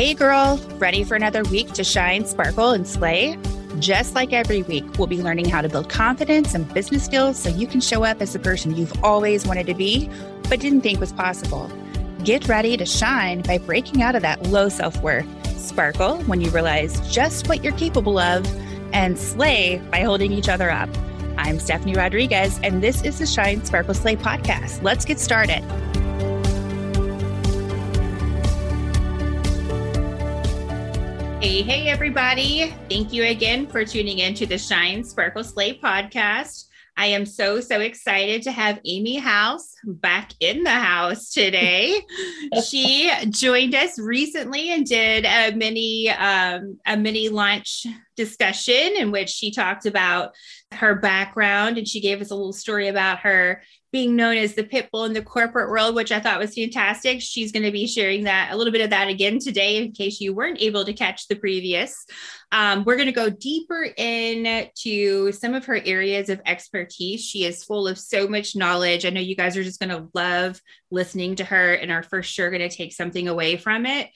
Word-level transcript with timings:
Hey, 0.00 0.14
girl, 0.14 0.56
ready 0.78 1.04
for 1.04 1.14
another 1.14 1.42
week 1.50 1.72
to 1.72 1.84
shine, 1.84 2.24
sparkle, 2.24 2.70
and 2.70 2.88
slay? 2.88 3.38
Just 3.80 4.14
like 4.14 4.32
every 4.32 4.62
week, 4.62 4.96
we'll 4.96 5.06
be 5.06 5.22
learning 5.22 5.50
how 5.50 5.60
to 5.60 5.68
build 5.68 5.90
confidence 5.90 6.54
and 6.54 6.72
business 6.72 7.04
skills 7.04 7.38
so 7.38 7.50
you 7.50 7.66
can 7.66 7.82
show 7.82 8.02
up 8.02 8.22
as 8.22 8.32
the 8.32 8.38
person 8.38 8.74
you've 8.74 9.04
always 9.04 9.46
wanted 9.46 9.66
to 9.66 9.74
be, 9.74 10.08
but 10.48 10.58
didn't 10.58 10.80
think 10.80 11.00
was 11.00 11.12
possible. 11.12 11.70
Get 12.24 12.48
ready 12.48 12.78
to 12.78 12.86
shine 12.86 13.42
by 13.42 13.58
breaking 13.58 14.00
out 14.00 14.14
of 14.14 14.22
that 14.22 14.44
low 14.44 14.70
self 14.70 14.98
worth, 15.02 15.26
sparkle 15.58 16.16
when 16.22 16.40
you 16.40 16.48
realize 16.48 16.98
just 17.12 17.46
what 17.46 17.62
you're 17.62 17.74
capable 17.74 18.18
of, 18.18 18.46
and 18.94 19.18
slay 19.18 19.82
by 19.90 20.00
holding 20.00 20.32
each 20.32 20.48
other 20.48 20.70
up. 20.70 20.88
I'm 21.36 21.58
Stephanie 21.58 21.92
Rodriguez, 21.92 22.58
and 22.62 22.82
this 22.82 23.04
is 23.04 23.18
the 23.18 23.26
Shine 23.26 23.62
Sparkle 23.66 23.92
Slay 23.92 24.16
podcast. 24.16 24.82
Let's 24.82 25.04
get 25.04 25.20
started. 25.20 25.62
Hey, 31.62 31.88
everybody. 31.88 32.72
Thank 32.88 33.12
you 33.12 33.24
again 33.24 33.66
for 33.66 33.84
tuning 33.84 34.20
in 34.20 34.32
to 34.34 34.46
the 34.46 34.56
Shine 34.56 35.04
Sparkle 35.04 35.44
Slay 35.44 35.78
podcast. 35.78 36.64
I 36.96 37.06
am 37.06 37.26
so, 37.26 37.60
so 37.60 37.80
excited 37.80 38.42
to 38.44 38.50
have 38.50 38.80
Amy 38.86 39.16
House 39.16 39.74
back 39.84 40.32
in 40.40 40.64
the 40.64 40.70
house 40.70 41.30
today. 41.30 42.00
she 42.66 43.12
joined 43.28 43.74
us 43.74 43.98
recently 43.98 44.72
and 44.72 44.86
did 44.86 45.26
a 45.26 45.54
mini 45.54 46.08
um, 46.08 46.78
a 46.86 46.96
mini 46.96 47.28
lunch 47.28 47.86
discussion 48.20 48.96
in 48.96 49.10
which 49.10 49.30
she 49.30 49.50
talked 49.50 49.86
about 49.86 50.34
her 50.72 50.94
background 50.94 51.78
and 51.78 51.88
she 51.88 52.02
gave 52.02 52.20
us 52.20 52.30
a 52.30 52.34
little 52.34 52.52
story 52.52 52.88
about 52.88 53.20
her 53.20 53.62
being 53.92 54.14
known 54.14 54.36
as 54.36 54.54
the 54.54 54.62
pit 54.62 54.88
bull 54.92 55.04
in 55.04 55.14
the 55.14 55.22
corporate 55.22 55.70
world, 55.70 55.94
which 55.94 56.12
I 56.12 56.20
thought 56.20 56.38
was 56.38 56.54
fantastic. 56.54 57.20
She's 57.20 57.50
going 57.50 57.64
to 57.64 57.72
be 57.72 57.86
sharing 57.86 58.24
that 58.24 58.50
a 58.52 58.56
little 58.56 58.72
bit 58.72 58.82
of 58.82 58.90
that 58.90 59.08
again 59.08 59.38
today, 59.40 59.78
in 59.78 59.92
case 59.92 60.20
you 60.20 60.32
weren't 60.32 60.60
able 60.60 60.84
to 60.84 60.92
catch 60.92 61.26
the 61.26 61.34
previous. 61.34 62.06
Um, 62.52 62.84
we're 62.84 62.96
going 62.96 63.06
to 63.06 63.12
go 63.12 63.30
deeper 63.30 63.82
into 63.96 65.32
some 65.32 65.54
of 65.54 65.64
her 65.64 65.80
areas 65.84 66.28
of 66.28 66.40
expertise. 66.46 67.24
She 67.24 67.44
is 67.44 67.64
full 67.64 67.88
of 67.88 67.98
so 67.98 68.28
much 68.28 68.54
knowledge. 68.54 69.04
I 69.04 69.10
know 69.10 69.20
you 69.20 69.34
guys 69.34 69.56
are 69.56 69.64
just 69.64 69.80
going 69.80 69.90
to 69.90 70.08
love 70.14 70.60
listening 70.92 71.36
to 71.36 71.44
her 71.44 71.74
and 71.74 71.90
are 71.90 72.04
for 72.04 72.22
sure 72.22 72.50
going 72.50 72.68
to 72.68 72.76
take 72.76 72.92
something 72.92 73.26
away 73.26 73.56
from 73.56 73.86
it. 73.86 74.08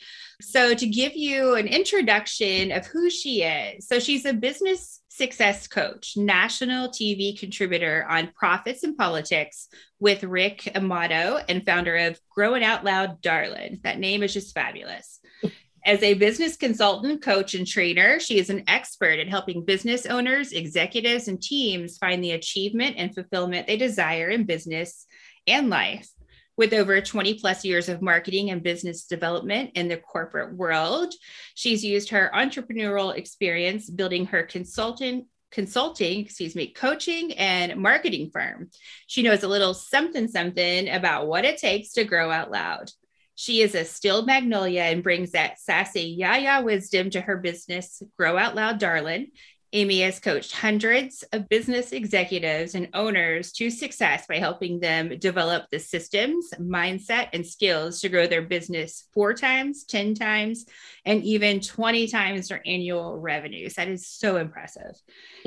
So, 0.47 0.75
to 0.75 0.87
give 0.87 1.17
you 1.17 1.55
an 1.55 1.67
introduction 1.67 2.70
of 2.70 2.87
who 2.87 3.09
she 3.09 3.42
is, 3.42 3.89
so 3.89 3.98
she's 3.98 4.27
a 4.27 4.34
business 4.34 5.01
success 5.09 5.67
coach, 5.67 6.17
national 6.17 6.89
TV 6.89 7.39
contributor 7.39 8.06
on 8.09 8.31
profits 8.34 8.83
and 8.83 8.97
politics 8.97 9.69
with 10.01 10.23
Rick 10.23 10.70
Amato, 10.77 11.39
and 11.48 11.64
founder 11.64 11.97
of 11.97 12.20
Growing 12.28 12.62
Out 12.62 12.84
Loud 12.84 13.23
Darlin. 13.23 13.81
That 13.84 13.98
name 13.98 14.23
is 14.23 14.34
just 14.34 14.55
fabulous. 14.55 15.19
As 15.86 16.03
a 16.03 16.14
business 16.14 16.56
consultant, 16.56 17.23
coach, 17.23 17.55
and 17.55 17.67
trainer, 17.67 18.20
she 18.20 18.39
is 18.39 18.51
an 18.51 18.64
expert 18.69 19.19
in 19.19 19.29
helping 19.29 19.64
business 19.64 20.06
owners, 20.06 20.53
executives, 20.53 21.27
and 21.27 21.41
teams 21.41 21.98
find 21.98 22.23
the 22.23 22.33
achievement 22.33 22.97
and 22.98 23.14
fulfillment 23.14 23.67
they 23.67 23.77
desire 23.77 24.29
in 24.29 24.45
business 24.45 25.06
and 25.47 25.70
life. 25.70 26.08
With 26.57 26.73
over 26.73 27.01
20 27.01 27.35
plus 27.35 27.65
years 27.65 27.89
of 27.89 28.01
marketing 28.01 28.51
and 28.51 28.63
business 28.63 29.07
development 29.07 29.73
in 29.75 29.89
the 29.89 29.97
corporate 29.97 30.55
world, 30.55 31.13
she's 31.55 31.85
used 31.85 32.11
her 32.11 32.31
entrepreneurial 32.33 33.17
experience 33.17 33.91
building 33.91 34.27
her 34.27 34.45
consultant 34.45 35.27
consulting, 35.55 36.21
excuse 36.21 36.57
me, 36.57 36.73
coaching 36.73 37.33
and 37.35 37.77
marketing 37.77 38.29
firm. 38.33 38.69
She 39.07 39.23
knows 39.23 39.45
a 39.45 39.48
little 39.48 39.73
something 39.73 40.27
something 40.27 40.89
about 40.91 41.29
what 41.29 41.45
it 41.45 41.59
takes 41.59 41.93
to 41.93 42.03
grow 42.03 42.31
out 42.31 42.51
loud. 42.51 42.91
She 43.37 43.63
is 43.63 43.75
a 43.75 43.85
steel 43.85 44.25
magnolia 44.25 44.83
and 44.83 45.03
brings 45.03 45.33
that 45.33 45.61
sassy 45.61 46.03
yaya 46.03 46.63
wisdom 46.63 47.11
to 47.11 47.20
her 47.20 47.37
business, 47.37 48.03
Grow 48.17 48.37
Out 48.37 48.55
Loud 48.55 48.79
Darlin, 48.79 49.29
Amy 49.74 50.02
has 50.02 50.20
coached 50.20 50.52
hundreds 50.52 51.24
of 51.33 51.48
business 51.48 51.90
executives 51.90 52.77
and 52.77 52.89
owners 52.95 53.51
to 53.51 53.70
success 53.70 54.24
by 54.29 54.39
helping 54.39 54.79
them 54.79 55.18
develop 55.18 55.64
the 55.68 55.80
systems, 55.80 56.48
mindset, 56.61 57.29
and 57.33 57.45
skills 57.45 58.01
to 58.01 58.08
grow 58.08 58.29
their 58.29 58.42
business 58.42 59.08
four 59.13 59.34
times, 59.34 59.83
10 59.83 60.14
times, 60.14 60.67
and 61.05 61.24
even 61.24 61.58
20 61.58 62.07
times 62.07 62.46
their 62.46 62.63
annual 62.64 63.18
revenues. 63.18 63.74
That 63.74 63.89
is 63.89 64.07
so 64.07 64.36
impressive. 64.36 64.95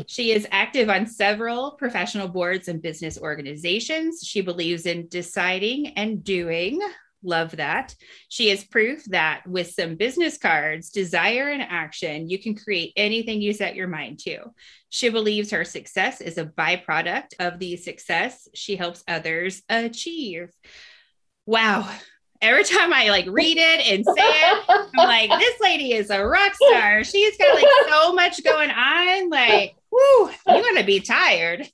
She 0.08 0.34
is 0.34 0.46
active 0.52 0.90
on 0.90 1.08
several 1.08 1.72
professional 1.72 2.28
boards 2.28 2.68
and 2.68 2.82
business 2.82 3.18
organizations. 3.18 4.20
She 4.26 4.42
believes 4.42 4.86
in 4.86 5.08
deciding 5.08 5.94
and 5.96 6.22
doing 6.22 6.82
Love 7.24 7.58
that. 7.58 7.96
She 8.30 8.50
is 8.50 8.64
proof 8.64 9.04
that 9.06 9.48
with 9.48 9.72
some 9.72 9.96
business 9.96 10.38
cards, 10.38 10.92
desire, 10.92 11.50
and 11.50 11.64
action, 11.64 12.30
you 12.30 12.40
can 12.40 12.56
create 12.56 12.94
anything 12.96 13.42
you 13.42 13.54
set 13.54 13.76
your 13.76 13.88
mind 13.88 14.20
to. 14.20 14.40
She 14.90 15.10
believes 15.10 15.52
her 15.52 15.66
success 15.66 16.22
is 16.22 16.38
a 16.38 16.46
byproduct 16.46 17.34
of 17.40 17.60
the 17.60 17.76
success 17.78 18.48
she 18.54 18.76
helps 18.76 19.04
others 19.08 19.64
achieve. 19.68 20.52
Wow. 21.46 21.90
Every 22.40 22.64
time 22.64 22.94
I 22.94 23.10
like 23.10 23.26
read 23.28 23.58
it 23.58 23.88
and 23.88 24.06
say 24.06 24.14
it, 24.18 24.64
I'm 24.70 24.90
like, 24.96 25.40
this 25.40 25.60
lady 25.60 25.94
is 25.94 26.12
a 26.12 26.24
rock 26.24 26.54
star. 26.54 27.04
She's 27.04 27.36
got 27.36 27.56
like 27.56 27.66
so 27.90 28.14
much 28.14 28.44
going 28.44 28.70
on. 28.70 29.30
Like, 29.30 29.76
whoo, 29.92 30.30
you're 30.48 30.62
gonna 30.62 30.84
be 30.84 31.00
tired. 31.00 31.68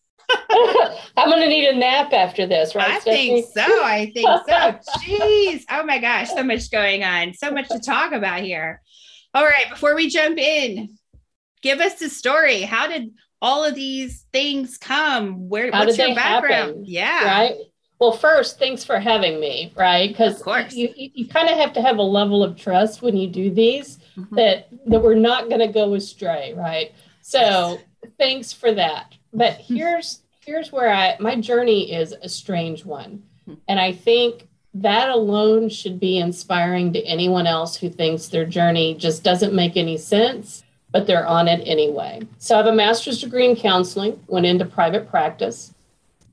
I'm 1.18 1.30
going 1.30 1.42
to 1.42 1.48
need 1.48 1.68
a 1.68 1.76
nap 1.76 2.14
after 2.14 2.46
this, 2.46 2.76
right? 2.76 2.90
I 2.90 3.00
Stephanie? 3.00 3.42
think 3.42 3.54
so. 3.54 3.84
I 3.84 4.12
think 4.14 4.28
so. 4.28 5.00
Jeez. 5.00 5.64
Oh 5.70 5.84
my 5.84 6.00
gosh. 6.00 6.30
So 6.30 6.44
much 6.44 6.72
going 6.72 7.04
on. 7.04 7.34
So 7.34 7.52
much 7.52 7.68
to 7.70 7.80
talk 7.80 8.12
about 8.12 8.42
here. 8.42 8.82
All 9.34 9.44
right. 9.44 9.70
Before 9.70 9.96
we 9.96 10.10
jump 10.10 10.38
in, 10.38 10.98
give 11.62 11.80
us 11.80 11.96
the 11.96 12.10
story. 12.10 12.62
How 12.62 12.88
did 12.88 13.14
all 13.42 13.64
of 13.64 13.76
these 13.76 14.26
things 14.32 14.78
come? 14.78 15.50
Where, 15.50 15.72
How 15.72 15.86
what's 15.86 15.98
your 15.98 16.16
background? 16.16 16.70
Happen? 16.70 16.86
Yeah. 16.86 17.26
Right. 17.26 17.56
Well, 18.00 18.12
first, 18.12 18.60
thanks 18.60 18.84
for 18.84 19.00
having 19.00 19.40
me, 19.40 19.72
right? 19.78 20.10
Because 20.10 20.44
you, 20.76 20.94
you, 20.96 21.10
you 21.14 21.28
kind 21.28 21.48
of 21.48 21.58
have 21.58 21.72
to 21.74 21.82
have 21.82 22.00
a 22.00 22.04
level 22.04 22.44
of 22.44 22.58
trust 22.58 23.02
when 23.02 23.16
you 23.16 23.30
do 23.30 23.50
these 23.50 23.98
mm-hmm. 24.18 24.36
that 24.36 24.68
that 24.88 25.02
we're 25.02 25.16
not 25.16 25.48
going 25.48 25.62
to 25.62 25.72
go 25.72 25.94
astray, 25.94 26.54
right? 26.54 26.92
So, 27.22 27.40
yes. 27.40 28.12
thanks 28.20 28.52
for 28.52 28.74
that. 28.74 29.14
But 29.34 29.54
here's 29.60 30.22
here's 30.46 30.72
where 30.72 30.94
I 30.94 31.18
my 31.20 31.36
journey 31.36 31.92
is 31.92 32.14
a 32.22 32.30
strange 32.30 32.86
one. 32.86 33.24
And 33.68 33.80
I 33.80 33.92
think 33.92 34.48
that 34.74 35.10
alone 35.10 35.70
should 35.70 36.00
be 36.00 36.18
inspiring 36.18 36.94
to 36.94 37.04
anyone 37.04 37.46
else 37.46 37.76
who 37.76 37.90
thinks 37.90 38.28
their 38.28 38.46
journey 38.46 38.96
just 38.96 39.24
doesn't 39.24 39.54
make 39.54 39.78
any 39.78 39.98
sense, 39.98 40.64
but 40.92 41.06
they're 41.06 41.28
on 41.28 41.48
it 41.48 41.62
anyway. 41.68 42.22
So 42.40 42.56
I 42.56 42.58
have 42.60 42.68
a 42.68 42.74
master's 42.74 43.22
degree 43.22 43.48
in 43.48 43.56
counseling, 43.56 44.24
went 44.28 44.46
into 44.46 44.66
private 44.66 45.10
practice, 45.10 45.74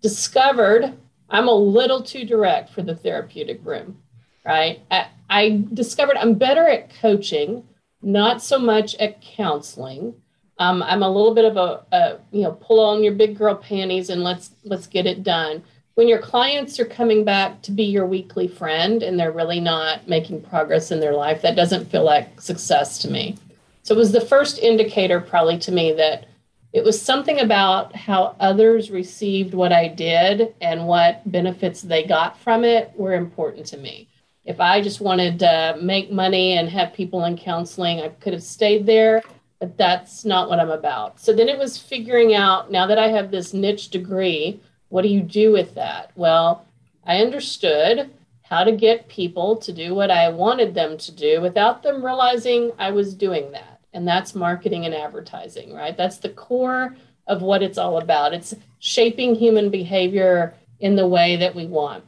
discovered 0.00 0.96
I'm 1.30 1.48
a 1.48 1.54
little 1.54 2.02
too 2.02 2.24
direct 2.24 2.70
for 2.70 2.82
the 2.82 2.96
therapeutic 2.96 3.60
room, 3.64 3.98
right? 4.44 4.80
I, 4.90 5.08
I 5.28 5.64
discovered 5.72 6.16
I'm 6.16 6.34
better 6.34 6.66
at 6.66 6.92
coaching, 7.00 7.64
not 8.02 8.42
so 8.42 8.58
much 8.58 8.96
at 8.96 9.20
counseling. 9.20 10.14
Um, 10.60 10.82
I'm 10.82 11.02
a 11.02 11.10
little 11.10 11.34
bit 11.34 11.46
of 11.46 11.56
a, 11.56 11.84
a, 11.90 12.18
you 12.32 12.42
know, 12.42 12.52
pull 12.52 12.80
on 12.80 13.02
your 13.02 13.14
big 13.14 13.36
girl 13.36 13.54
panties 13.54 14.10
and 14.10 14.22
let's 14.22 14.50
let's 14.64 14.86
get 14.86 15.06
it 15.06 15.22
done. 15.22 15.64
When 15.94 16.06
your 16.06 16.18
clients 16.18 16.78
are 16.78 16.84
coming 16.84 17.24
back 17.24 17.62
to 17.62 17.72
be 17.72 17.84
your 17.84 18.06
weekly 18.06 18.46
friend 18.46 19.02
and 19.02 19.18
they're 19.18 19.32
really 19.32 19.58
not 19.58 20.06
making 20.06 20.42
progress 20.42 20.90
in 20.90 21.00
their 21.00 21.14
life, 21.14 21.40
that 21.42 21.56
doesn't 21.56 21.90
feel 21.90 22.04
like 22.04 22.40
success 22.40 22.98
to 22.98 23.10
me. 23.10 23.36
So 23.82 23.94
it 23.94 23.98
was 23.98 24.12
the 24.12 24.20
first 24.20 24.58
indicator, 24.58 25.18
probably 25.18 25.58
to 25.60 25.72
me, 25.72 25.92
that 25.94 26.26
it 26.74 26.84
was 26.84 27.00
something 27.00 27.40
about 27.40 27.96
how 27.96 28.36
others 28.38 28.90
received 28.90 29.54
what 29.54 29.72
I 29.72 29.88
did 29.88 30.54
and 30.60 30.86
what 30.86 31.28
benefits 31.32 31.80
they 31.80 32.04
got 32.04 32.38
from 32.38 32.64
it 32.64 32.92
were 32.96 33.14
important 33.14 33.66
to 33.66 33.78
me. 33.78 34.08
If 34.44 34.60
I 34.60 34.80
just 34.80 35.00
wanted 35.00 35.38
to 35.40 35.78
make 35.80 36.12
money 36.12 36.58
and 36.58 36.68
have 36.68 36.92
people 36.92 37.24
in 37.24 37.36
counseling, 37.36 38.00
I 38.00 38.08
could 38.08 38.34
have 38.34 38.42
stayed 38.42 38.86
there 38.86 39.22
but 39.60 39.76
that's 39.76 40.24
not 40.24 40.48
what 40.48 40.58
I'm 40.58 40.70
about. 40.70 41.20
So 41.20 41.32
then 41.32 41.48
it 41.48 41.58
was 41.58 41.78
figuring 41.78 42.34
out 42.34 42.72
now 42.72 42.86
that 42.86 42.98
I 42.98 43.08
have 43.08 43.30
this 43.30 43.52
niche 43.52 43.90
degree, 43.90 44.58
what 44.88 45.02
do 45.02 45.08
you 45.08 45.20
do 45.20 45.52
with 45.52 45.74
that? 45.74 46.10
Well, 46.16 46.66
I 47.04 47.18
understood 47.18 48.10
how 48.42 48.64
to 48.64 48.72
get 48.72 49.08
people 49.08 49.56
to 49.58 49.72
do 49.72 49.94
what 49.94 50.10
I 50.10 50.28
wanted 50.30 50.74
them 50.74 50.98
to 50.98 51.12
do 51.12 51.40
without 51.40 51.82
them 51.82 52.04
realizing 52.04 52.72
I 52.78 52.90
was 52.90 53.14
doing 53.14 53.52
that. 53.52 53.80
And 53.92 54.08
that's 54.08 54.34
marketing 54.34 54.86
and 54.86 54.94
advertising, 54.94 55.74
right? 55.74 55.96
That's 55.96 56.16
the 56.16 56.30
core 56.30 56.96
of 57.26 57.42
what 57.42 57.62
it's 57.62 57.78
all 57.78 57.98
about. 57.98 58.32
It's 58.32 58.54
shaping 58.78 59.34
human 59.34 59.70
behavior 59.70 60.54
in 60.80 60.96
the 60.96 61.06
way 61.06 61.36
that 61.36 61.54
we 61.54 61.66
want. 61.66 62.02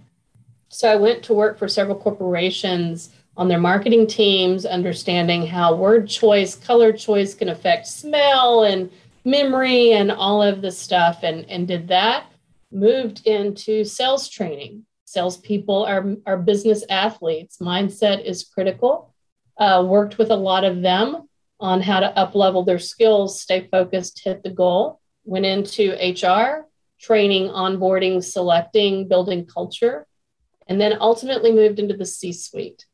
So 0.69 0.90
I 0.90 0.96
went 0.96 1.22
to 1.25 1.34
work 1.34 1.58
for 1.58 1.69
several 1.69 1.99
corporations 1.99 3.10
on 3.37 3.49
their 3.49 3.61
marketing 3.61 4.06
teams, 4.06 4.67
understanding 4.67 5.46
how 5.46 5.75
word 5.75 6.08
choice, 6.08 6.55
color 6.55 6.93
choice 6.93 7.34
can 7.34 7.49
affect 7.49 7.87
smell 7.87 8.64
and 8.64 8.90
memory 9.25 9.93
and 9.93 10.11
all 10.11 10.43
of 10.43 10.62
the 10.62 10.70
stuff, 10.70 11.20
and, 11.23 11.49
and 11.50 11.67
did 11.67 11.88
that. 11.88 12.26
Moved 12.70 13.26
into 13.26 13.84
sales 13.84 14.29
training. 14.29 14.84
Salespeople 15.05 15.84
are, 15.84 16.17
are 16.26 16.38
business 16.38 16.84
athletes. 16.88 17.58
Mindset 17.58 18.25
is 18.25 18.44
critical. 18.44 19.14
uh, 19.58 19.85
worked 19.87 20.19
with 20.19 20.31
a 20.31 20.37
lot 20.37 20.64
of 20.64 20.82
them 20.82 21.28
on 21.61 21.81
how 21.81 22.00
to 22.00 22.19
up 22.19 22.35
level 22.35 22.64
their 22.64 22.78
skills, 22.78 23.40
stay 23.40 23.69
focused, 23.70 24.20
hit 24.25 24.43
the 24.43 24.50
goal. 24.50 25.00
Went 25.25 25.46
into 25.46 25.93
HR, 25.93 26.67
training, 27.00 27.49
onboarding, 27.49 28.23
selecting, 28.23 29.06
building 29.06 29.46
culture, 29.46 30.06
and 30.67 30.81
then 30.81 30.96
ultimately 31.00 31.52
moved 31.52 31.78
into 31.78 31.96
the 31.96 32.06
C 32.06 32.32
suite. 32.32 32.87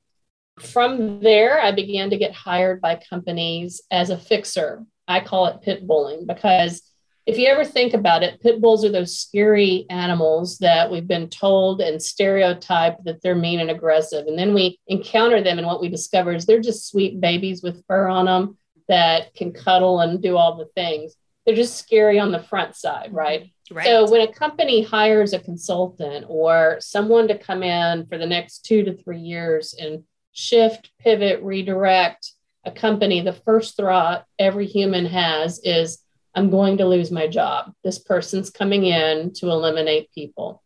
From 0.61 1.21
there, 1.21 1.61
I 1.61 1.73
began 1.73 2.11
to 2.11 2.17
get 2.17 2.33
hired 2.33 2.81
by 2.81 3.01
companies 3.09 3.83
as 3.91 4.11
a 4.11 4.19
fixer. 4.19 4.85
I 5.07 5.21
call 5.21 5.47
it 5.47 5.63
pit 5.63 5.87
bulling 5.87 6.27
because 6.27 6.83
if 7.29 7.37
you 7.37 7.47
ever 7.49 7.63
think 7.63 7.93
about 7.93 8.23
it, 8.23 8.41
pit 8.41 8.59
bulls 8.59 8.87
are 8.87 8.91
those 8.91 9.19
scary 9.19 9.85
animals 9.91 10.57
that 10.59 10.91
we've 10.91 11.07
been 11.07 11.29
told 11.29 11.83
and 11.83 12.01
stereotyped 12.01 13.05
that 13.05 13.21
they're 13.21 13.35
mean 13.35 13.61
and 13.61 13.71
aggressive. 13.71 14.27
And 14.27 14.39
then 14.39 14.55
we 14.55 14.81
encounter 14.87 15.43
them, 15.43 15.59
and 15.59 15.67
what 15.67 15.83
we 15.83 15.91
discover 15.91 16.33
is 16.33 16.47
they're 16.47 16.59
just 16.59 16.89
sweet 16.89 17.21
babies 17.21 17.63
with 17.63 17.85
fur 17.87 18.09
on 18.09 18.25
them 18.25 18.57
that 18.89 19.35
can 19.35 19.53
cuddle 19.53 20.01
and 20.01 20.23
do 20.23 20.39
all 20.39 20.57
the 20.57 20.71
things. 20.75 21.17
They're 21.45 21.55
just 21.55 21.77
scary 21.77 22.19
on 22.19 22.33
the 22.33 22.43
front 22.43 22.77
side, 22.77 23.11
right? 23.13 23.53
right? 23.71 23.85
So 23.85 24.11
when 24.11 24.23
a 24.23 24.33
company 24.33 24.83
hires 24.83 25.35
a 25.35 25.39
consultant 25.39 26.25
or 26.29 26.79
someone 26.81 27.29
to 27.29 27.37
come 27.37 27.63
in 27.63 28.07
for 28.07 28.17
the 28.17 28.27
next 28.27 28.65
two 28.65 28.85
to 28.85 28.97
three 28.97 29.21
years 29.21 29.75
and 29.79 30.03
shift, 30.39 30.93
pivot, 31.01 31.43
redirect 31.43 32.33
a 32.65 32.71
company, 32.71 33.21
the 33.21 33.33
first 33.33 33.77
thought 33.77 34.25
every 34.39 34.67
human 34.67 35.05
has 35.07 35.61
is, 35.65 35.99
I'm 36.33 36.49
going 36.49 36.77
to 36.79 36.87
lose 36.87 37.11
my 37.11 37.27
job. 37.27 37.73
This 37.83 37.99
person's 37.99 38.49
coming 38.49 38.85
in 38.85 39.33
to 39.35 39.51
eliminate 39.51 40.13
people. 40.13 40.63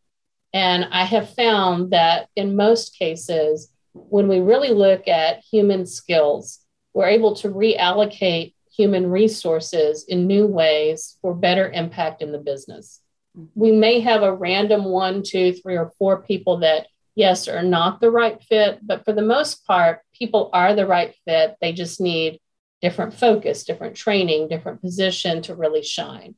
And 0.53 0.85
I 0.91 1.05
have 1.05 1.35
found 1.35 1.93
that 1.93 2.29
in 2.37 2.55
most 2.55 2.99
cases, 2.99 3.73
when 3.95 4.29
we 4.29 4.41
really 4.41 4.73
look 4.75 5.09
at 5.09 5.43
human 5.51 5.87
skills, 5.87 6.59
we're 6.93 7.09
able 7.09 7.35
to 7.37 7.49
reallocate 7.49 8.53
human 8.77 9.07
resources 9.07 10.05
in 10.05 10.27
new 10.27 10.47
ways 10.47 11.17
for 11.23 11.35
better 11.35 11.71
impact 11.71 12.21
in 12.21 12.33
the 12.33 12.39
business. 12.39 13.01
Mm-hmm. 13.39 13.47
We 13.55 13.73
may 13.73 14.01
have 14.01 14.23
a 14.23 14.35
random 14.35 14.85
one, 14.85 15.23
two, 15.23 15.55
three, 15.55 15.79
or 15.79 15.93
four 15.99 16.23
people 16.23 16.59
that, 16.59 16.89
yes, 17.15 17.49
are 17.49 17.63
not 17.63 18.01
the 18.01 18.11
right 18.11 18.43
fit, 18.43 18.79
but 18.83 19.05
for 19.05 19.13
the 19.13 19.23
most 19.23 19.67
part, 19.67 20.01
people 20.15 20.51
are 20.53 20.75
the 20.75 20.87
right 20.87 21.15
fit. 21.25 21.57
They 21.61 21.73
just 21.73 22.01
need 22.01 22.41
different 22.81 23.15
focus, 23.15 23.65
different 23.65 23.97
training, 23.97 24.49
different 24.49 24.81
position 24.81 25.43
to 25.43 25.55
really 25.55 25.83
shine. 25.83 26.35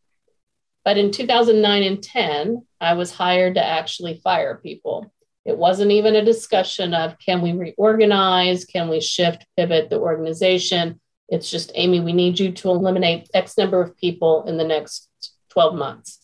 But 0.85 0.99
in 0.99 1.11
2009 1.11 1.83
and 1.83 2.03
10, 2.03 2.67
I 2.81 2.95
was 2.95 3.13
hired 3.13 3.55
to 3.55 3.65
actually 3.65 4.21
fire 4.23 4.57
people. 4.63 5.13
It 5.45 5.57
wasn't 5.57 5.93
even 5.93 6.17
a 6.17 6.25
discussion 6.25 6.95
of 6.95 7.19
can 7.19 7.41
we 7.41 7.53
reorganize, 7.53 8.65
can 8.65 8.89
we 8.89 9.01
shift, 9.01 9.47
pivot 9.57 9.91
the 9.91 9.99
organization. 9.99 11.01
It's 11.29 11.51
just, 11.51 11.73
Amy, 11.75 12.01
we 12.01 12.13
need 12.13 12.39
you 12.39 12.53
to 12.53 12.71
eliminate 12.71 13.29
X 13.33 13.57
number 13.57 13.81
of 13.81 13.97
people 13.97 14.45
in 14.47 14.59
the 14.59 14.65
next 14.65 15.09
12 15.51 15.75
months. 15.75 16.24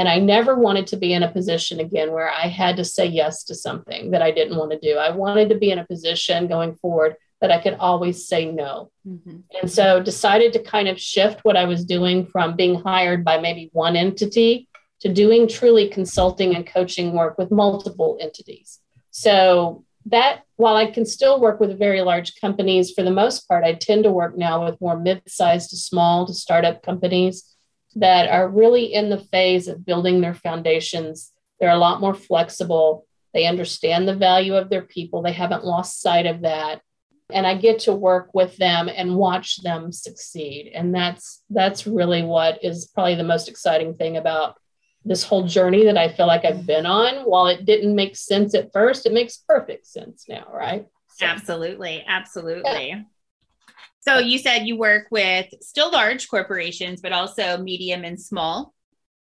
And 0.00 0.08
I 0.08 0.18
never 0.18 0.54
wanted 0.54 0.86
to 0.86 0.96
be 0.96 1.12
in 1.12 1.22
a 1.22 1.30
position 1.30 1.78
again 1.78 2.10
where 2.10 2.30
I 2.30 2.46
had 2.46 2.78
to 2.78 2.86
say 2.86 3.04
yes 3.04 3.44
to 3.44 3.54
something 3.54 4.12
that 4.12 4.22
I 4.22 4.30
didn't 4.30 4.56
want 4.56 4.70
to 4.70 4.78
do. 4.78 4.96
I 4.96 5.10
wanted 5.10 5.50
to 5.50 5.58
be 5.58 5.70
in 5.70 5.78
a 5.78 5.86
position 5.86 6.46
going 6.46 6.76
forward 6.76 7.16
that 7.42 7.50
I 7.50 7.60
could 7.60 7.74
always 7.74 8.26
say 8.26 8.50
no. 8.50 8.90
Mm-hmm. 9.06 9.40
And 9.60 9.70
so 9.70 10.02
decided 10.02 10.54
to 10.54 10.62
kind 10.62 10.88
of 10.88 10.98
shift 10.98 11.40
what 11.42 11.58
I 11.58 11.66
was 11.66 11.84
doing 11.84 12.24
from 12.24 12.56
being 12.56 12.76
hired 12.76 13.26
by 13.26 13.40
maybe 13.40 13.68
one 13.74 13.94
entity 13.94 14.68
to 15.00 15.12
doing 15.12 15.46
truly 15.46 15.90
consulting 15.90 16.54
and 16.56 16.66
coaching 16.66 17.12
work 17.12 17.36
with 17.36 17.50
multiple 17.50 18.16
entities. 18.22 18.78
So 19.10 19.84
that 20.06 20.44
while 20.56 20.76
I 20.76 20.90
can 20.90 21.04
still 21.04 21.42
work 21.42 21.60
with 21.60 21.78
very 21.78 22.00
large 22.00 22.40
companies, 22.40 22.90
for 22.90 23.02
the 23.02 23.10
most 23.10 23.46
part, 23.46 23.64
I 23.64 23.74
tend 23.74 24.04
to 24.04 24.10
work 24.10 24.34
now 24.34 24.64
with 24.64 24.80
more 24.80 24.98
mid-sized 24.98 25.68
to 25.70 25.76
small 25.76 26.26
to 26.26 26.32
startup 26.32 26.82
companies 26.82 27.49
that 27.96 28.28
are 28.28 28.48
really 28.48 28.92
in 28.92 29.10
the 29.10 29.18
phase 29.18 29.68
of 29.68 29.84
building 29.84 30.20
their 30.20 30.34
foundations. 30.34 31.32
They're 31.58 31.70
a 31.70 31.78
lot 31.78 32.00
more 32.00 32.14
flexible. 32.14 33.06
They 33.34 33.46
understand 33.46 34.06
the 34.06 34.14
value 34.14 34.54
of 34.54 34.70
their 34.70 34.82
people. 34.82 35.22
They 35.22 35.32
haven't 35.32 35.64
lost 35.64 36.00
sight 36.00 36.26
of 36.26 36.42
that 36.42 36.82
and 37.32 37.46
I 37.46 37.54
get 37.54 37.80
to 37.80 37.92
work 37.92 38.30
with 38.34 38.56
them 38.56 38.88
and 38.88 39.16
watch 39.16 39.62
them 39.62 39.92
succeed. 39.92 40.72
And 40.74 40.94
that's 40.94 41.42
that's 41.50 41.86
really 41.86 42.22
what 42.22 42.62
is 42.64 42.86
probably 42.86 43.14
the 43.14 43.24
most 43.24 43.48
exciting 43.48 43.94
thing 43.94 44.16
about 44.16 44.56
this 45.04 45.22
whole 45.22 45.46
journey 45.46 45.84
that 45.86 45.96
I 45.96 46.08
feel 46.12 46.26
like 46.26 46.44
I've 46.44 46.66
been 46.66 46.86
on. 46.86 47.24
While 47.24 47.46
it 47.46 47.64
didn't 47.64 47.94
make 47.94 48.16
sense 48.16 48.54
at 48.54 48.72
first, 48.72 49.06
it 49.06 49.12
makes 49.12 49.38
perfect 49.48 49.86
sense 49.86 50.26
now, 50.28 50.46
right? 50.52 50.86
So, 51.16 51.26
absolutely, 51.26 52.04
absolutely. 52.06 52.88
Yeah. 52.88 53.02
So 54.00 54.18
you 54.18 54.38
said 54.38 54.66
you 54.66 54.76
work 54.76 55.08
with 55.10 55.46
still 55.60 55.90
large 55.90 56.28
corporations, 56.28 57.00
but 57.00 57.12
also 57.12 57.58
medium 57.58 58.04
and 58.04 58.20
small. 58.20 58.74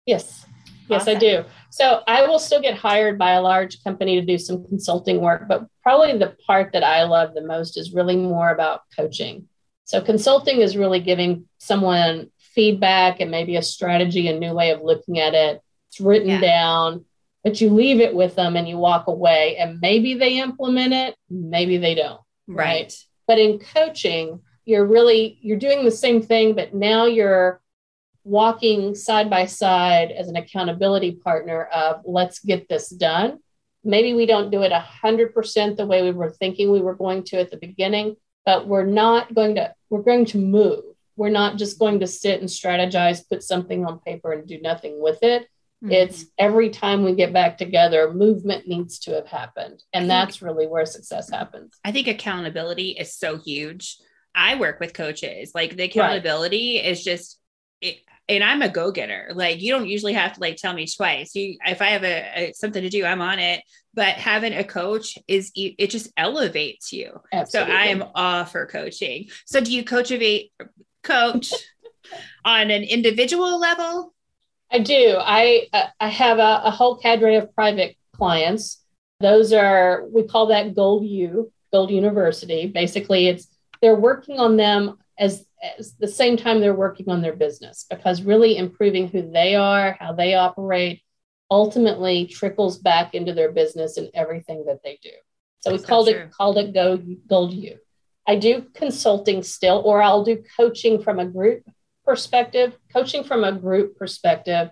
Yes. 0.06 0.46
Yes, 0.88 1.04
awesome. 1.04 1.18
I 1.18 1.20
do. 1.20 1.46
So 1.70 2.02
I 2.08 2.28
will 2.28 2.40
still 2.40 2.62
get 2.62 2.78
hired 2.78 3.18
by 3.18 3.32
a 3.32 3.42
large 3.42 3.82
company 3.84 4.20
to 4.20 4.26
do 4.26 4.38
some 4.38 4.66
consulting 4.66 5.22
work, 5.22 5.48
but 5.48 5.68
probably 5.84 6.18
the 6.18 6.36
part 6.46 6.74
that 6.74 6.84
I 6.84 7.04
love 7.04 7.34
the 7.34 7.46
most 7.46 7.78
is 7.78 7.94
really 7.94 8.18
more 8.18 8.50
about 8.50 8.82
coaching. 8.96 9.48
So 9.86 10.02
consulting 10.02 10.60
is 10.60 10.78
really 10.78 11.00
giving 11.00 11.46
someone 11.60 12.30
feedback 12.38 13.20
and 13.20 13.32
maybe 13.32 13.56
a 13.56 13.62
strategy, 13.62 14.28
a 14.28 14.38
new 14.38 14.54
way 14.54 14.72
of 14.72 14.82
looking 14.82 15.20
at 15.20 15.34
it. 15.34 15.62
It's 15.90 16.02
written 16.02 16.30
yeah. 16.30 16.42
down, 16.42 17.06
but 17.44 17.62
you 17.62 17.70
leave 17.70 18.00
it 18.00 18.14
with 18.14 18.36
them 18.36 18.56
and 18.56 18.68
you 18.68 18.78
walk 18.78 19.08
away 19.08 19.58
and 19.58 19.80
maybe 19.82 20.14
they 20.16 20.40
implement 20.40 20.94
it, 20.94 21.16
maybe 21.30 21.78
they 21.78 21.96
don't. 21.96 22.22
Right. 22.48 22.66
right? 22.66 22.94
But 23.28 23.40
in 23.40 23.60
coaching, 23.60 24.42
you're 24.66 24.86
really 24.86 25.40
you're 25.42 25.58
doing 25.58 25.84
the 25.84 25.92
same 25.92 26.22
thing, 26.22 26.56
but 26.56 26.74
now 26.74 27.06
you're 27.06 27.62
walking 28.24 28.96
side 28.96 29.30
by 29.30 29.46
side 29.46 30.12
as 30.12 30.28
an 30.28 30.36
accountability 30.36 31.14
partner 31.14 31.64
of 31.66 32.02
let's 32.06 32.40
get 32.40 32.70
this 32.70 32.90
done. 32.90 33.40
Maybe 33.84 34.14
we 34.14 34.28
don't 34.28 34.52
do 34.52 34.62
it 34.62 34.72
100% 34.72 35.76
the 35.76 35.88
way 35.88 36.04
we 36.04 36.12
were 36.12 36.30
thinking 36.30 36.72
we 36.72 36.82
were 36.82 36.96
going 36.96 37.24
to 37.26 37.40
at 37.40 37.50
the 37.50 37.58
beginning, 37.58 38.16
but 38.46 38.68
we're 38.68 38.86
not 38.86 39.34
going 39.34 39.56
to, 39.56 39.74
we're 39.90 40.04
going 40.04 40.26
to 40.26 40.38
move. 40.38 40.84
We're 41.16 41.30
not 41.30 41.58
just 41.58 41.80
going 41.80 42.00
to 42.02 42.08
sit 42.08 42.42
and 42.42 42.50
strategize, 42.50 43.28
put 43.28 43.44
something 43.44 43.86
on 43.86 44.00
paper 44.00 44.32
and 44.34 44.48
do 44.48 44.62
nothing 44.62 45.02
with 45.02 45.24
it. 45.24 45.48
Mm-hmm. 45.84 45.92
It's 45.94 46.26
every 46.38 46.70
time 46.70 47.04
we 47.04 47.16
get 47.16 47.34
back 47.34 47.58
together, 47.58 48.14
movement 48.14 48.68
needs 48.68 49.00
to 49.00 49.16
have 49.16 49.28
happened. 49.28 49.82
And 49.94 50.08
that's 50.08 50.44
really 50.44 50.68
where 50.68 50.86
success 50.86 51.30
happens. 51.32 51.80
I 51.84 51.92
think 51.92 52.08
accountability 52.08 52.92
is 52.92 53.16
so 53.16 53.38
huge. 53.38 53.98
I 54.36 54.56
work 54.56 54.80
with 54.80 54.94
coaches. 54.94 55.52
Like 55.54 55.76
the 55.76 55.84
accountability 55.84 56.78
right. 56.78 56.92
is 56.92 57.04
just 57.04 57.40
it, 57.82 57.98
and 58.30 58.44
I'm 58.44 58.62
a 58.62 58.70
go-getter. 58.70 59.32
Like 59.34 59.62
you 59.62 59.72
don't 59.72 59.88
usually 59.88 60.14
have 60.14 60.34
to 60.34 60.40
like 60.40 60.58
tell 60.58 60.74
me 60.74 60.88
twice. 60.88 61.36
You 61.36 61.58
if 61.66 61.82
I 61.82 61.88
have 61.88 62.04
a, 62.04 62.32
a, 62.36 62.54
something 62.54 62.82
to 62.82 62.90
do, 62.90 63.06
I'm 63.06 63.22
on 63.22 63.40
it. 63.40 63.62
But 63.94 64.16
having 64.16 64.54
a 64.54 64.64
coach 64.64 65.18
is 65.28 65.52
it 65.56 65.90
just 65.90 66.12
elevates 66.16 66.94
you. 66.94 67.20
Absolutely. 67.34 67.74
So 67.74 67.78
I 67.78 67.86
am 67.88 68.06
all 68.16 68.46
for 68.46 68.66
coaching. 68.66 69.28
So 69.46 69.60
do 69.60 69.74
you 69.74 69.84
coach 69.84 70.14
coach 71.04 71.54
on 72.46 72.72
an 72.72 72.84
individual 72.84 73.60
level? 73.60 74.14
I 74.72 74.80
do. 74.80 75.18
I 75.20 75.68
uh, 75.74 75.88
I 76.00 76.08
have 76.08 76.40
a, 76.40 76.62
a 76.66 76.72
whole 76.72 76.96
cadre 76.96 77.36
of 77.36 77.54
private 77.54 77.98
clients. 78.16 78.82
Those 79.20 79.52
are 79.52 80.06
we 80.08 80.24
call 80.24 80.48
that 80.48 80.74
Gold 80.74 81.06
U, 81.06 81.52
Gold 81.74 81.92
University. 81.92 82.68
Basically, 82.68 83.28
it's 83.28 83.48
they're 83.82 83.96
working 83.96 84.40
on 84.40 84.58
them 84.58 84.98
as 85.18 85.46
at 85.62 85.86
the 86.00 86.08
same 86.08 86.38
time 86.38 86.60
they're 86.60 86.74
working 86.74 87.10
on 87.10 87.22
their 87.22 87.36
business 87.36 87.86
because 87.90 88.24
really 88.24 88.58
improving 88.58 89.08
who 89.08 89.32
they 89.32 89.56
are, 89.56 89.96
how 90.00 90.14
they 90.14 90.34
operate, 90.34 91.02
ultimately 91.52 92.26
trickles 92.26 92.78
back 92.78 93.14
into 93.14 93.34
their 93.34 93.52
business 93.52 93.98
and 93.98 94.10
everything 94.14 94.66
that 94.66 94.80
they 94.84 94.98
do. 95.04 95.12
So 95.60 95.74
we 95.74 95.80
called 95.80 96.08
it 96.08 96.32
called 96.32 96.58
it 96.58 96.74
Go 96.74 96.98
Gold 97.28 97.54
you. 97.54 97.78
I 98.28 98.38
do 98.38 98.66
consulting 98.74 99.44
still, 99.44 99.82
or 99.86 100.02
I'll 100.02 100.24
do 100.24 100.44
coaching 100.58 101.02
from 101.02 101.20
a 101.20 101.26
group 101.26 101.64
perspective. 102.06 102.78
Coaching 102.94 103.24
from 103.24 103.44
a 103.44 103.52
group 103.52 103.98
perspective, 103.98 104.70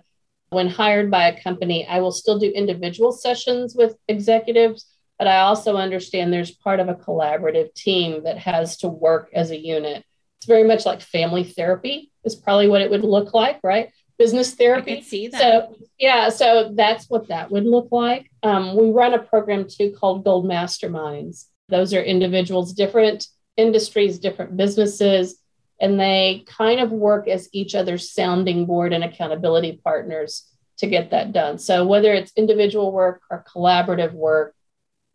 when 0.50 0.68
hired 0.68 1.10
by 1.10 1.28
a 1.28 1.42
company, 1.42 1.86
I 1.86 2.00
will 2.00 2.12
still 2.12 2.38
do 2.38 2.50
individual 2.50 3.12
sessions 3.12 3.74
with 3.76 3.96
executives, 4.08 4.86
but 5.20 5.28
I 5.28 5.40
also 5.40 5.76
understand 5.76 6.32
there's 6.32 6.50
part 6.50 6.80
of 6.80 6.88
a 6.88 6.94
collaborative 6.94 7.72
team 7.74 8.24
that 8.24 8.38
has 8.38 8.78
to 8.78 8.88
work 8.88 9.30
as 9.32 9.52
a 9.52 9.56
unit 9.56 10.04
it's 10.40 10.46
very 10.46 10.64
much 10.64 10.86
like 10.86 11.02
family 11.02 11.44
therapy 11.44 12.10
is 12.24 12.34
probably 12.34 12.66
what 12.66 12.80
it 12.80 12.90
would 12.90 13.04
look 13.04 13.34
like, 13.34 13.60
right? 13.62 13.92
Business 14.18 14.54
therapy. 14.54 14.96
I 14.96 15.00
see 15.02 15.28
that. 15.28 15.38
So 15.38 15.76
yeah, 15.98 16.30
so 16.30 16.72
that's 16.74 17.10
what 17.10 17.28
that 17.28 17.50
would 17.50 17.66
look 17.66 17.88
like. 17.92 18.30
Um, 18.42 18.74
we 18.74 18.90
run 18.90 19.12
a 19.12 19.18
program 19.18 19.66
too 19.68 19.94
called 19.98 20.24
Gold 20.24 20.46
Masterminds. 20.46 21.44
Those 21.68 21.92
are 21.92 22.02
individuals, 22.02 22.72
different 22.72 23.26
industries, 23.58 24.18
different 24.18 24.56
businesses, 24.56 25.36
and 25.78 26.00
they 26.00 26.46
kind 26.46 26.80
of 26.80 26.90
work 26.90 27.28
as 27.28 27.50
each 27.52 27.74
other's 27.74 28.10
sounding 28.10 28.64
board 28.64 28.94
and 28.94 29.04
accountability 29.04 29.78
partners 29.84 30.46
to 30.78 30.86
get 30.86 31.10
that 31.10 31.34
done. 31.34 31.58
So 31.58 31.86
whether 31.86 32.14
it's 32.14 32.32
individual 32.34 32.92
work 32.92 33.20
or 33.30 33.44
collaborative 33.46 34.14
work, 34.14 34.54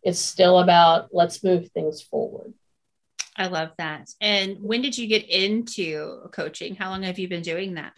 it's 0.06 0.20
still 0.20 0.60
about 0.60 1.08
let's 1.12 1.42
move 1.42 1.68
things 1.72 2.00
forward. 2.00 2.54
I 3.36 3.48
love 3.48 3.72
that. 3.78 4.08
And 4.20 4.56
when 4.62 4.80
did 4.80 4.96
you 4.96 5.08
get 5.08 5.28
into 5.28 6.28
coaching? 6.32 6.76
How 6.76 6.90
long 6.90 7.02
have 7.02 7.18
you 7.18 7.28
been 7.28 7.42
doing 7.42 7.74
that? 7.74 7.92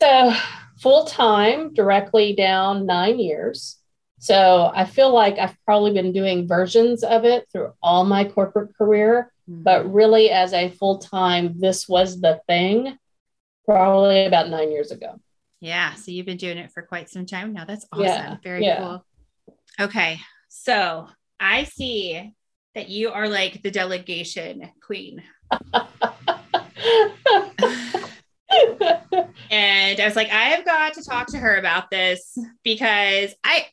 So, 0.00 0.32
full 0.78 1.04
time, 1.04 1.74
directly 1.74 2.34
down 2.34 2.86
nine 2.86 3.18
years. 3.18 3.76
So, 4.18 4.72
I 4.74 4.86
feel 4.86 5.12
like 5.12 5.38
I've 5.38 5.56
probably 5.66 5.92
been 5.92 6.12
doing 6.12 6.48
versions 6.48 7.04
of 7.04 7.24
it 7.24 7.46
through 7.52 7.74
all 7.82 8.04
my 8.04 8.24
corporate 8.24 8.74
career, 8.76 9.30
mm-hmm. 9.48 9.62
but 9.62 9.92
really, 9.92 10.30
as 10.30 10.54
a 10.54 10.70
full 10.70 10.98
time, 10.98 11.60
this 11.60 11.86
was 11.86 12.20
the 12.20 12.40
thing 12.46 12.98
probably 13.66 14.24
about 14.24 14.48
nine 14.48 14.70
years 14.72 14.90
ago. 14.90 15.20
Yeah. 15.60 15.94
So, 15.94 16.10
you've 16.10 16.26
been 16.26 16.38
doing 16.38 16.58
it 16.58 16.72
for 16.72 16.82
quite 16.82 17.10
some 17.10 17.26
time 17.26 17.52
now. 17.52 17.66
That's 17.66 17.86
awesome. 17.92 18.04
Yeah, 18.04 18.36
Very 18.42 18.64
yeah. 18.64 18.78
cool. 18.78 19.06
Okay. 19.80 20.18
So, 20.48 21.08
I 21.40 21.64
see 21.64 22.34
that 22.74 22.88
you 22.88 23.10
are 23.10 23.28
like 23.28 23.62
the 23.62 23.70
delegation 23.70 24.70
queen. 24.84 25.22
and 29.50 30.00
I 30.00 30.04
was 30.04 30.16
like, 30.16 30.30
I 30.30 30.50
have 30.50 30.64
got 30.64 30.94
to 30.94 31.04
talk 31.04 31.28
to 31.28 31.38
her 31.38 31.56
about 31.56 31.90
this 31.90 32.36
because 32.62 33.34
I, 33.44 33.66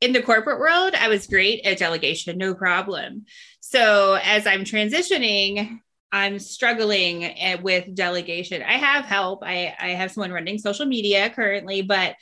in 0.00 0.12
the 0.12 0.22
corporate 0.22 0.60
world, 0.60 0.94
I 0.94 1.08
was 1.08 1.26
great 1.26 1.64
at 1.64 1.78
delegation, 1.78 2.38
no 2.38 2.54
problem. 2.54 3.24
So 3.60 4.18
as 4.22 4.46
I'm 4.46 4.64
transitioning, 4.64 5.80
I'm 6.12 6.38
struggling 6.38 7.24
eh, 7.24 7.56
with 7.62 7.94
delegation. 7.94 8.62
I 8.62 8.72
have 8.74 9.04
help. 9.04 9.42
I, 9.44 9.74
I 9.78 9.90
have 9.90 10.10
someone 10.10 10.32
running 10.32 10.58
social 10.58 10.86
media 10.86 11.30
currently, 11.30 11.82
but 11.82 12.16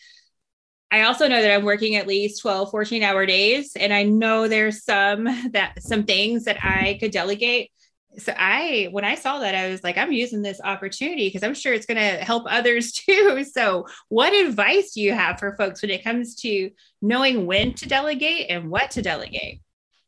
I 0.90 1.02
also 1.02 1.28
know 1.28 1.42
that 1.42 1.54
I'm 1.54 1.64
working 1.64 1.96
at 1.96 2.06
least 2.06 2.40
12, 2.40 2.70
14 2.70 3.02
hour 3.02 3.26
days. 3.26 3.72
And 3.76 3.92
I 3.92 4.04
know 4.04 4.48
there's 4.48 4.84
some 4.84 5.24
that 5.52 5.82
some 5.82 6.04
things 6.04 6.44
that 6.44 6.64
I 6.64 6.96
could 7.00 7.10
delegate. 7.10 7.70
So 8.16 8.32
I, 8.36 8.88
when 8.90 9.04
I 9.04 9.14
saw 9.14 9.38
that, 9.40 9.54
I 9.54 9.68
was 9.68 9.84
like, 9.84 9.96
I'm 9.96 10.10
using 10.10 10.42
this 10.42 10.60
opportunity 10.64 11.28
because 11.28 11.44
I'm 11.44 11.54
sure 11.54 11.72
it's 11.72 11.86
going 11.86 11.98
to 11.98 12.24
help 12.24 12.44
others 12.48 12.92
too. 12.92 13.44
So 13.44 13.86
what 14.08 14.32
advice 14.32 14.92
do 14.92 15.02
you 15.02 15.12
have 15.12 15.38
for 15.38 15.54
folks 15.56 15.82
when 15.82 15.90
it 15.90 16.02
comes 16.02 16.34
to 16.36 16.70
knowing 17.02 17.46
when 17.46 17.74
to 17.74 17.88
delegate 17.88 18.46
and 18.50 18.70
what 18.70 18.90
to 18.92 19.02
delegate? 19.02 19.60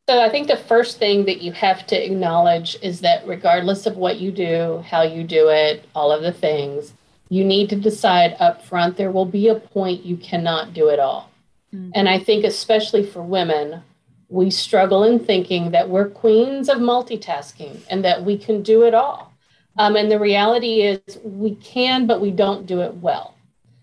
So 0.09 0.21
I 0.21 0.29
think 0.29 0.49
the 0.49 0.57
first 0.57 0.99
thing 0.99 1.27
that 1.27 1.41
you 1.41 1.53
have 1.53 1.87
to 1.89 2.05
acknowledge 2.05 2.77
is 2.83 3.01
that 3.03 3.25
regardless 3.29 3.87
of 3.87 3.97
what 3.97 4.19
you 4.19 4.33
do, 4.33 4.83
how 4.85 5.03
you 5.03 5.23
do 5.23 5.51
it, 5.51 5.85
all 5.95 6.11
of 6.11 6.23
the 6.23 6.33
things, 6.33 6.95
you 7.31 7.45
need 7.45 7.71
to 7.71 7.77
decide 7.77 8.37
up 8.41 8.63
front 8.63 8.97
there 8.97 9.13
will 9.13 9.25
be 9.25 9.49
a 9.49 9.55
point 9.55 10.05
you 10.05 10.17
cannot 10.17 10.75
do 10.75 10.89
it 10.89 10.99
all. 10.99 11.31
Mm-hmm. 11.75 11.93
And 11.95 12.09
I 12.09 12.19
think, 12.19 12.45
especially 12.45 13.07
for 13.07 13.23
women, 13.23 13.83
we 14.29 14.51
struggle 14.51 15.05
in 15.05 15.19
thinking 15.25 15.71
that 15.71 15.89
we're 15.89 16.09
queens 16.09 16.69
of 16.69 16.79
multitasking 16.79 17.81
and 17.89 18.05
that 18.05 18.25
we 18.25 18.37
can 18.37 18.63
do 18.63 18.83
it 18.83 18.95
all. 18.95 19.33
Um, 19.79 19.95
and 19.97 20.11
the 20.11 20.19
reality 20.19 20.83
is, 20.83 21.19
we 21.23 21.55
can, 21.55 22.07
but 22.07 22.21
we 22.21 22.33
don't 22.33 22.67
do 22.67 22.81
it 22.81 22.95
well. 22.97 23.37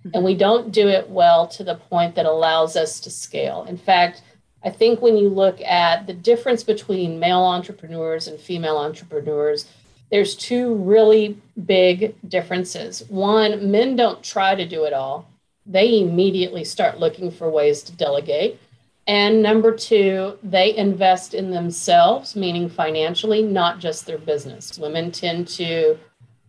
Mm-hmm. 0.06 0.10
And 0.14 0.26
we 0.26 0.36
don't 0.36 0.72
do 0.72 0.90
it 0.90 1.10
well 1.10 1.48
to 1.48 1.64
the 1.64 1.76
point 1.76 2.16
that 2.16 2.26
allows 2.26 2.76
us 2.76 3.00
to 3.00 3.10
scale. 3.10 3.64
In 3.64 3.78
fact, 3.78 4.22
I 4.64 4.70
think 4.70 5.02
when 5.02 5.16
you 5.16 5.30
look 5.30 5.62
at 5.62 6.06
the 6.06 6.14
difference 6.14 6.64
between 6.64 7.20
male 7.20 7.44
entrepreneurs 7.44 8.28
and 8.28 8.38
female 8.38 8.78
entrepreneurs, 8.78 9.66
there's 10.12 10.36
two 10.36 10.76
really 10.76 11.38
big 11.66 12.16
differences. 12.28 13.04
One, 13.10 13.72
men 13.72 13.96
don't 13.96 14.24
try 14.24 14.56
to 14.56 14.66
do 14.66 14.86
it 14.86 14.94
all, 14.94 15.28
they 15.66 16.00
immediately 16.00 16.64
start 16.64 17.00
looking 17.00 17.30
for 17.30 17.50
ways 17.50 17.84
to 17.84 17.92
delegate. 17.92 18.60
And 19.06 19.42
number 19.42 19.76
two, 19.76 20.38
they 20.44 20.76
invest 20.76 21.34
in 21.34 21.52
themselves, 21.52 22.36
meaning 22.36 22.68
financially, 22.70 23.42
not 23.42 23.80
just 23.80 24.06
their 24.06 24.18
business. 24.18 24.78
Women 24.78 25.12
tend 25.12 25.48
to 25.50 25.98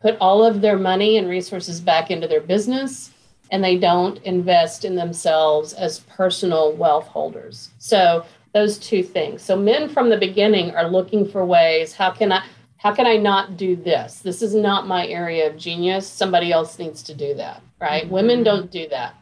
put 0.00 0.16
all 0.20 0.44
of 0.44 0.60
their 0.60 0.78
money 0.78 1.18
and 1.18 1.28
resources 1.28 1.80
back 1.80 2.10
into 2.10 2.26
their 2.26 2.40
business, 2.40 3.12
and 3.50 3.62
they 3.62 3.78
don't 3.78 4.22
invest 4.22 4.84
in 4.84 4.96
themselves 4.96 5.72
as 5.72 6.00
personal 6.00 6.72
wealth 6.72 7.06
holders. 7.06 7.70
So, 7.78 8.24
those 8.54 8.78
two 8.78 9.02
things. 9.02 9.42
So, 9.42 9.56
men 9.56 9.88
from 9.88 10.08
the 10.08 10.16
beginning 10.16 10.74
are 10.74 10.88
looking 10.88 11.28
for 11.28 11.44
ways 11.44 11.92
how 11.92 12.10
can 12.10 12.32
I? 12.32 12.44
How 12.78 12.94
can 12.94 13.06
I 13.06 13.16
not 13.16 13.56
do 13.56 13.76
this? 13.76 14.20
This 14.20 14.40
is 14.40 14.54
not 14.54 14.86
my 14.86 15.06
area 15.06 15.48
of 15.48 15.56
genius. 15.56 16.08
Somebody 16.08 16.52
else 16.52 16.78
needs 16.78 17.02
to 17.04 17.14
do 17.14 17.34
that, 17.34 17.60
right? 17.80 18.04
Mm-hmm. 18.04 18.14
Women 18.14 18.42
don't 18.44 18.70
do 18.70 18.88
that. 18.88 19.14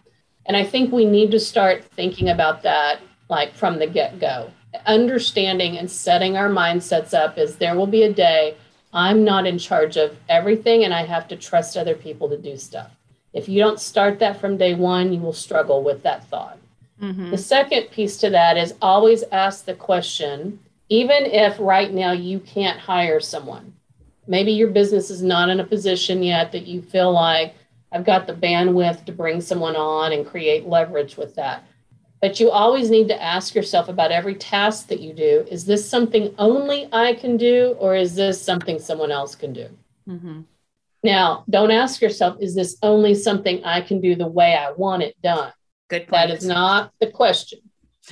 And 0.45 0.57
I 0.57 0.63
think 0.63 0.93
we 0.93 1.05
need 1.05 1.31
to 1.33 1.41
start 1.41 1.85
thinking 1.85 2.29
about 2.29 2.63
that 2.63 3.01
like 3.29 3.55
from 3.55 3.79
the 3.79 3.87
get 3.87 4.21
go. 4.21 4.51
Understanding 4.85 5.79
and 5.79 5.91
setting 5.91 6.37
our 6.37 6.49
mindsets 6.49 7.15
up 7.15 7.39
is 7.39 7.57
there 7.57 7.75
will 7.75 7.87
be 7.87 8.05
a 8.05 8.13
day 8.13 8.57
I'm 8.93 9.25
not 9.25 9.47
in 9.47 9.59
charge 9.59 9.97
of 9.97 10.17
everything 10.29 10.85
and 10.85 10.95
I 10.95 11.05
have 11.05 11.29
to 11.29 11.37
trust 11.37 11.77
other 11.77 11.95
people 11.95 12.29
to 12.29 12.39
do 12.39 12.57
stuff. 12.57 12.91
If 13.33 13.49
you 13.49 13.61
don't 13.61 13.81
start 13.81 14.19
that 14.21 14.41
from 14.41 14.57
day 14.57 14.75
one, 14.75 15.13
you 15.13 15.21
will 15.21 15.35
struggle 15.35 15.83
with 15.83 16.03
that 16.03 16.27
thought. 16.29 16.59
Mm-hmm. 17.03 17.31
The 17.31 17.39
second 17.39 17.91
piece 17.91 18.17
to 18.19 18.31
that 18.31 18.57
is 18.57 18.75
always 18.81 19.23
ask 19.33 19.65
the 19.65 19.75
question 19.75 20.59
even 20.89 21.27
if 21.27 21.57
right 21.59 21.93
now 21.93 22.13
you 22.13 22.41
can't 22.41 22.79
hire 22.79 23.21
someone, 23.21 23.75
maybe 24.27 24.53
your 24.53 24.69
business 24.69 25.11
is 25.11 25.23
not 25.23 25.49
in 25.49 25.61
a 25.61 25.65
position 25.65 26.23
yet 26.23 26.53
that 26.53 26.67
you 26.67 26.83
feel 26.83 27.13
like 27.13 27.55
I've 27.93 28.05
got 28.05 28.27
the 28.27 28.35
bandwidth 28.35 29.05
to 29.07 29.13
bring 29.13 29.41
someone 29.41 29.77
on 29.77 30.13
and 30.13 30.27
create 30.27 30.67
leverage 30.67 31.17
with 31.17 31.35
that. 31.37 31.65
But 32.21 32.41
you 32.41 32.51
always 32.51 32.91
need 32.91 33.09
to 33.09 33.23
ask 33.23 33.55
yourself 33.55 33.89
about 33.89 34.11
every 34.11 34.35
task 34.35 34.89
that 34.89 35.01
you 35.01 35.13
do 35.13 35.47
is 35.51 35.67
this 35.67 35.89
something 35.89 36.35
only 36.39 36.89
I 36.93 37.15
can 37.15 37.37
do, 37.37 37.77
or 37.79 37.95
is 37.95 38.15
this 38.15 38.41
something 38.41 38.79
someone 38.79 39.13
else 39.13 39.35
can 39.35 39.53
do? 39.53 39.69
Mm-hmm. 40.09 40.41
Now, 41.03 41.45
don't 41.49 41.71
ask 41.71 42.01
yourself, 42.01 42.39
is 42.41 42.55
this 42.55 42.79
only 42.83 43.15
something 43.15 43.65
I 43.65 43.81
can 43.81 44.01
do 44.01 44.15
the 44.15 44.27
way 44.27 44.55
I 44.55 44.73
want 44.73 45.03
it 45.03 45.15
done? 45.23 45.53
Good 45.89 46.09
point. 46.09 46.29
That 46.29 46.31
is 46.31 46.45
not 46.45 46.93
the 47.01 47.11
question. 47.11 47.61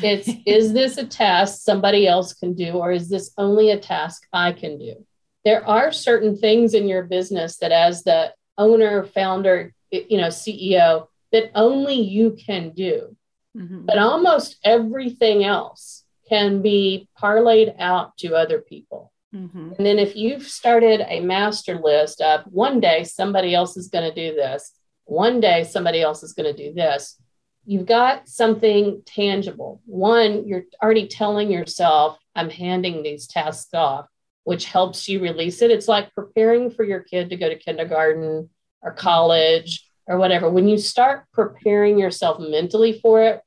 It's 0.02 0.28
is 0.46 0.72
this 0.72 0.98
a 0.98 1.06
task 1.06 1.62
somebody 1.62 2.06
else 2.06 2.32
can 2.32 2.54
do, 2.54 2.72
or 2.72 2.92
is 2.92 3.08
this 3.08 3.32
only 3.38 3.70
a 3.70 3.78
task 3.78 4.26
I 4.32 4.52
can 4.52 4.78
do? 4.78 5.04
There 5.44 5.66
are 5.66 5.92
certain 5.92 6.36
things 6.36 6.74
in 6.74 6.88
your 6.88 7.04
business 7.04 7.58
that, 7.58 7.70
as 7.70 8.02
the 8.02 8.32
owner, 8.56 9.04
founder, 9.04 9.72
you 9.90 10.18
know, 10.18 10.28
CEO, 10.28 11.06
that 11.32 11.50
only 11.54 12.00
you 12.00 12.36
can 12.44 12.70
do. 12.70 13.16
Mm-hmm. 13.56 13.86
But 13.86 13.98
almost 13.98 14.56
everything 14.64 15.44
else 15.44 16.04
can 16.28 16.62
be 16.62 17.08
parlayed 17.20 17.74
out 17.78 18.16
to 18.18 18.34
other 18.34 18.60
people. 18.60 19.12
Mm-hmm. 19.34 19.72
And 19.76 19.86
then 19.86 19.98
if 19.98 20.16
you've 20.16 20.46
started 20.46 21.02
a 21.06 21.20
master 21.20 21.78
list 21.78 22.20
of 22.20 22.44
one 22.44 22.80
day 22.80 23.04
somebody 23.04 23.54
else 23.54 23.76
is 23.76 23.88
going 23.88 24.08
to 24.08 24.14
do 24.14 24.34
this, 24.34 24.72
one 25.04 25.40
day 25.40 25.64
somebody 25.64 26.00
else 26.00 26.22
is 26.22 26.32
going 26.32 26.54
to 26.54 26.66
do 26.66 26.72
this, 26.72 27.20
you've 27.66 27.86
got 27.86 28.28
something 28.28 29.02
tangible. 29.06 29.80
One, 29.86 30.46
you're 30.46 30.64
already 30.82 31.08
telling 31.08 31.50
yourself, 31.50 32.18
I'm 32.34 32.50
handing 32.50 33.02
these 33.02 33.26
tasks 33.26 33.72
off, 33.74 34.06
which 34.44 34.66
helps 34.66 35.08
you 35.08 35.20
release 35.20 35.62
it. 35.62 35.70
It's 35.70 35.88
like 35.88 36.14
preparing 36.14 36.70
for 36.70 36.84
your 36.84 37.00
kid 37.00 37.30
to 37.30 37.36
go 37.36 37.48
to 37.48 37.58
kindergarten 37.58 38.50
or 38.82 38.92
college 38.92 39.88
or 40.06 40.18
whatever. 40.18 40.50
When 40.50 40.68
you 40.68 40.78
start 40.78 41.24
preparing 41.32 41.98
yourself 41.98 42.38
mentally 42.38 43.00
for 43.00 43.22
it, 43.22 43.40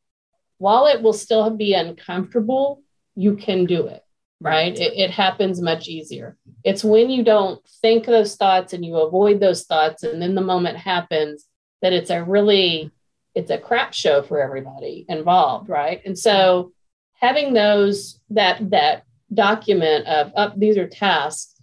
while 0.57 0.87
it 0.87 1.01
will 1.01 1.13
still 1.13 1.49
be 1.51 1.73
uncomfortable, 1.73 2.81
you 3.15 3.35
can 3.35 3.65
do 3.65 3.87
it, 3.87 4.03
right? 4.41 4.75
It, 4.75 4.97
it 4.97 5.11
happens 5.11 5.61
much 5.61 5.87
easier. 5.87 6.35
It's 6.63 6.83
when 6.83 7.11
you 7.11 7.23
don't 7.23 7.63
think 7.81 8.05
those 8.05 8.35
thoughts 8.35 8.73
and 8.73 8.83
you 8.83 8.97
avoid 8.97 9.39
those 9.39 9.65
thoughts, 9.65 10.01
and 10.01 10.19
then 10.19 10.33
the 10.33 10.41
moment 10.41 10.77
happens 10.77 11.45
that 11.83 11.93
it's 11.93 12.09
a 12.09 12.23
really 12.23 12.91
it's 13.37 13.51
a 13.51 13.57
crap 13.57 13.93
show 13.93 14.23
for 14.23 14.41
everybody 14.41 15.05
involved, 15.07 15.69
right? 15.69 16.01
And 16.05 16.17
so 16.17 16.71
having 17.13 17.53
those 17.53 18.19
that 18.31 18.71
that 18.71 19.03
document 19.33 20.07
of 20.07 20.31
up 20.35 20.53
oh, 20.55 20.59
these 20.59 20.77
are 20.77 20.87
tasks 20.87 21.53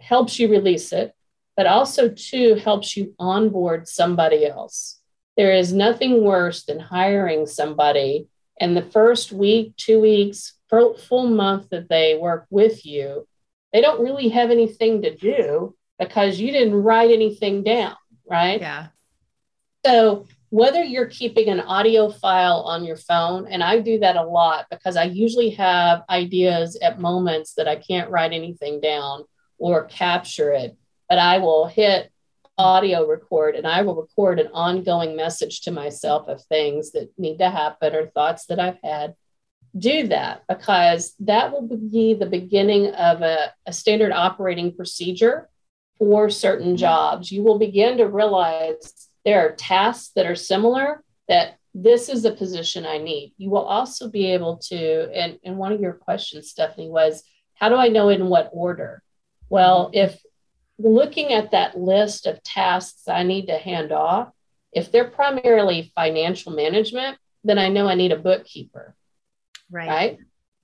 helps 0.00 0.38
you 0.38 0.48
release 0.48 0.92
it, 0.92 1.12
but 1.56 1.66
also 1.66 2.08
too 2.08 2.54
helps 2.54 2.96
you 2.96 3.14
onboard 3.18 3.88
somebody 3.88 4.46
else. 4.46 5.00
There 5.36 5.52
is 5.52 5.72
nothing 5.72 6.22
worse 6.22 6.64
than 6.64 6.78
hiring 6.78 7.46
somebody 7.46 8.28
and 8.60 8.76
the 8.76 8.82
first 8.82 9.32
week, 9.32 9.76
two 9.76 10.00
weeks, 10.00 10.54
full 10.70 11.26
month 11.26 11.70
that 11.70 11.88
they 11.88 12.16
work 12.16 12.46
with 12.50 12.84
you, 12.84 13.26
they 13.72 13.80
don't 13.80 14.02
really 14.02 14.28
have 14.28 14.50
anything 14.50 15.02
to 15.02 15.14
do 15.14 15.74
because 15.98 16.40
you 16.40 16.52
didn't 16.52 16.74
write 16.74 17.10
anything 17.10 17.62
down, 17.62 17.96
right? 18.28 18.60
Yeah. 18.60 18.86
So 19.84 20.26
whether 20.50 20.82
you're 20.82 21.06
keeping 21.06 21.48
an 21.48 21.60
audio 21.60 22.10
file 22.10 22.62
on 22.62 22.84
your 22.84 22.96
phone, 22.96 23.46
and 23.48 23.62
I 23.62 23.80
do 23.80 23.98
that 24.00 24.16
a 24.16 24.22
lot 24.22 24.66
because 24.70 24.96
I 24.96 25.04
usually 25.04 25.50
have 25.50 26.02
ideas 26.08 26.78
at 26.82 27.00
moments 27.00 27.54
that 27.54 27.68
I 27.68 27.76
can't 27.76 28.10
write 28.10 28.32
anything 28.32 28.80
down 28.80 29.24
or 29.58 29.84
capture 29.84 30.52
it, 30.52 30.76
but 31.08 31.18
I 31.18 31.38
will 31.38 31.66
hit 31.66 32.10
audio 32.56 33.06
record 33.06 33.54
and 33.54 33.66
I 33.66 33.82
will 33.82 33.94
record 33.94 34.40
an 34.40 34.48
ongoing 34.52 35.16
message 35.16 35.60
to 35.62 35.70
myself 35.70 36.28
of 36.28 36.42
things 36.44 36.92
that 36.92 37.10
need 37.16 37.38
to 37.38 37.50
happen 37.50 37.94
or 37.94 38.06
thoughts 38.06 38.46
that 38.46 38.58
I've 38.58 38.78
had. 38.82 39.14
do 39.76 40.08
that 40.08 40.42
because 40.48 41.14
that 41.20 41.52
will 41.52 41.68
be 41.68 42.14
the 42.14 42.26
beginning 42.26 42.88
of 42.94 43.22
a, 43.22 43.52
a 43.66 43.72
standard 43.72 44.12
operating 44.12 44.74
procedure 44.74 45.48
for 45.98 46.30
certain 46.30 46.76
jobs. 46.76 47.30
You 47.30 47.42
will 47.42 47.58
begin 47.58 47.98
to 47.98 48.06
realize 48.06 49.07
there 49.28 49.46
are 49.46 49.52
tasks 49.52 50.12
that 50.16 50.24
are 50.24 50.34
similar 50.34 51.04
that 51.28 51.58
this 51.74 52.08
is 52.08 52.24
a 52.24 52.32
position 52.32 52.86
I 52.86 52.96
need. 52.96 53.34
You 53.36 53.50
will 53.50 53.66
also 53.66 54.08
be 54.08 54.32
able 54.32 54.56
to, 54.68 55.12
and, 55.12 55.38
and 55.44 55.58
one 55.58 55.70
of 55.70 55.82
your 55.82 55.92
questions, 55.92 56.48
Stephanie, 56.48 56.88
was 56.88 57.22
how 57.52 57.68
do 57.68 57.74
I 57.74 57.88
know 57.88 58.08
in 58.08 58.30
what 58.30 58.48
order? 58.54 59.02
Well, 59.50 59.90
if 59.92 60.18
looking 60.78 61.34
at 61.34 61.50
that 61.50 61.78
list 61.78 62.24
of 62.24 62.42
tasks 62.42 63.06
I 63.06 63.22
need 63.22 63.48
to 63.48 63.58
hand 63.58 63.92
off, 63.92 64.30
if 64.72 64.90
they're 64.90 65.10
primarily 65.10 65.92
financial 65.94 66.52
management, 66.52 67.18
then 67.44 67.58
I 67.58 67.68
know 67.68 67.86
I 67.86 67.96
need 67.96 68.12
a 68.12 68.16
bookkeeper. 68.16 68.96
Right. 69.70 69.88
Right. 69.88 70.18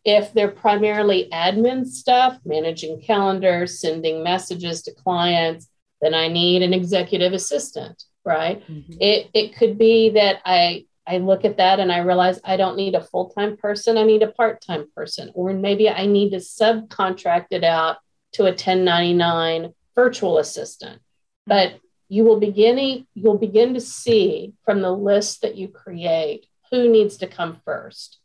If 0.07 0.33
they're 0.33 0.49
primarily 0.49 1.29
admin 1.31 1.85
stuff, 1.85 2.39
managing 2.47 3.03
calendars, 3.03 3.79
sending 3.79 4.23
messages 4.23 4.81
to 4.85 4.95
clients, 4.95 5.69
then 6.01 6.15
I 6.15 6.29
need 6.29 6.63
an 6.63 6.73
executive 6.73 7.35
assistant. 7.35 8.05
Right. 8.25 8.67
Mm-hmm. 8.67 8.95
It, 9.01 9.31
it 9.35 9.57
could 9.57 9.77
be 9.77 10.11
that 10.11 10.41
I 10.45 10.87
I 11.07 11.19
look 11.19 11.45
at 11.45 11.59
that 11.59 11.81
and 11.81 11.93
I 11.93 11.99
realize 11.99 12.41
I 12.45 12.57
don't 12.57 12.77
need 12.77 12.95
a 12.95 13.03
full 13.03 13.29
time 13.29 13.57
person. 13.57 13.99
I 13.99 14.05
need 14.05 14.23
a 14.23 14.33
part 14.33 14.63
time 14.63 14.87
person, 14.97 15.31
or 15.35 15.53
maybe 15.53 15.89
I 15.89 16.07
need 16.07 16.31
to 16.31 16.39
subcontract 16.39 17.49
it 17.51 17.65
out 17.65 17.99
to 18.33 18.45
a 18.45 18.47
1099 18.47 19.75
virtual 19.95 20.39
assistant. 20.39 21.01
But 21.47 21.75
you 22.09 22.25
will 22.25 22.41
begin 22.41 23.07
you'll 23.15 23.39
begin 23.39 23.75
to 23.75 23.81
see 23.81 24.55
from 24.65 24.81
the 24.81 24.93
list 24.93 25.43
that 25.43 25.57
you 25.57 25.69
create 25.69 26.47
who 26.71 26.89
needs 26.89 27.19
to 27.19 27.27
come 27.27 27.61
first. 27.65 28.19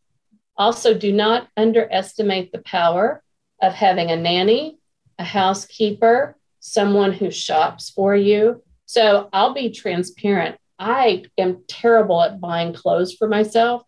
Also, 0.58 0.94
do 0.94 1.12
not 1.12 1.48
underestimate 1.56 2.52
the 2.52 2.60
power 2.60 3.24
of 3.62 3.74
having 3.74 4.12
a 4.12 4.16
nanny, 4.16 4.78
a 5.18 5.24
housekeeper, 5.24 6.36
someone 6.60 7.14
who 7.14 7.32
shops 7.32 7.90
for 7.90 8.16
you. 8.16 8.62
So 8.90 9.30
I'll 9.32 9.54
be 9.54 9.70
transparent. 9.70 10.58
I 10.80 11.26
am 11.38 11.64
terrible 11.68 12.24
at 12.24 12.42
buying 12.42 12.74
clothes 12.74 13.14
for 13.14 13.28
myself. 13.28 13.84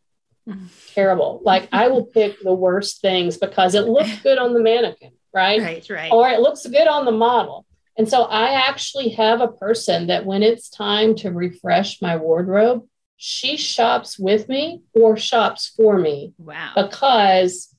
terrible. 0.94 1.42
Like 1.44 1.68
I 1.72 1.88
will 1.88 2.06
pick 2.06 2.40
the 2.40 2.54
worst 2.54 3.02
things 3.02 3.36
because 3.38 3.74
it 3.74 3.88
looks 3.88 4.22
good 4.22 4.38
on 4.38 4.54
the 4.54 4.60
mannequin, 4.60 5.14
right? 5.34 5.60
Right, 5.60 5.90
right. 5.90 6.12
Or 6.12 6.30
it 6.30 6.40
looks 6.40 6.68
good 6.68 6.88
on 6.88 7.06
the 7.06 7.12
model. 7.12 7.66
And 7.98 8.08
so 8.08 8.26
I 8.26 8.52
actually 8.52 9.10
have 9.10 9.42
a 9.42 9.48
person 9.48 10.06
that 10.06 10.28
when 10.28 10.44
it's 10.44 10.70
time 10.70 11.16
to 11.16 11.32
refresh 11.32 12.00
my 12.00 12.18
wardrobe, 12.18 12.88
she 13.18 13.58
shops 13.58 14.20
with 14.20 14.48
me 14.48 14.84
or 14.94 15.18
shops 15.18 15.74
for 15.76 15.98
me. 15.98 16.36
Wow. 16.38 16.74
Because 16.76 17.76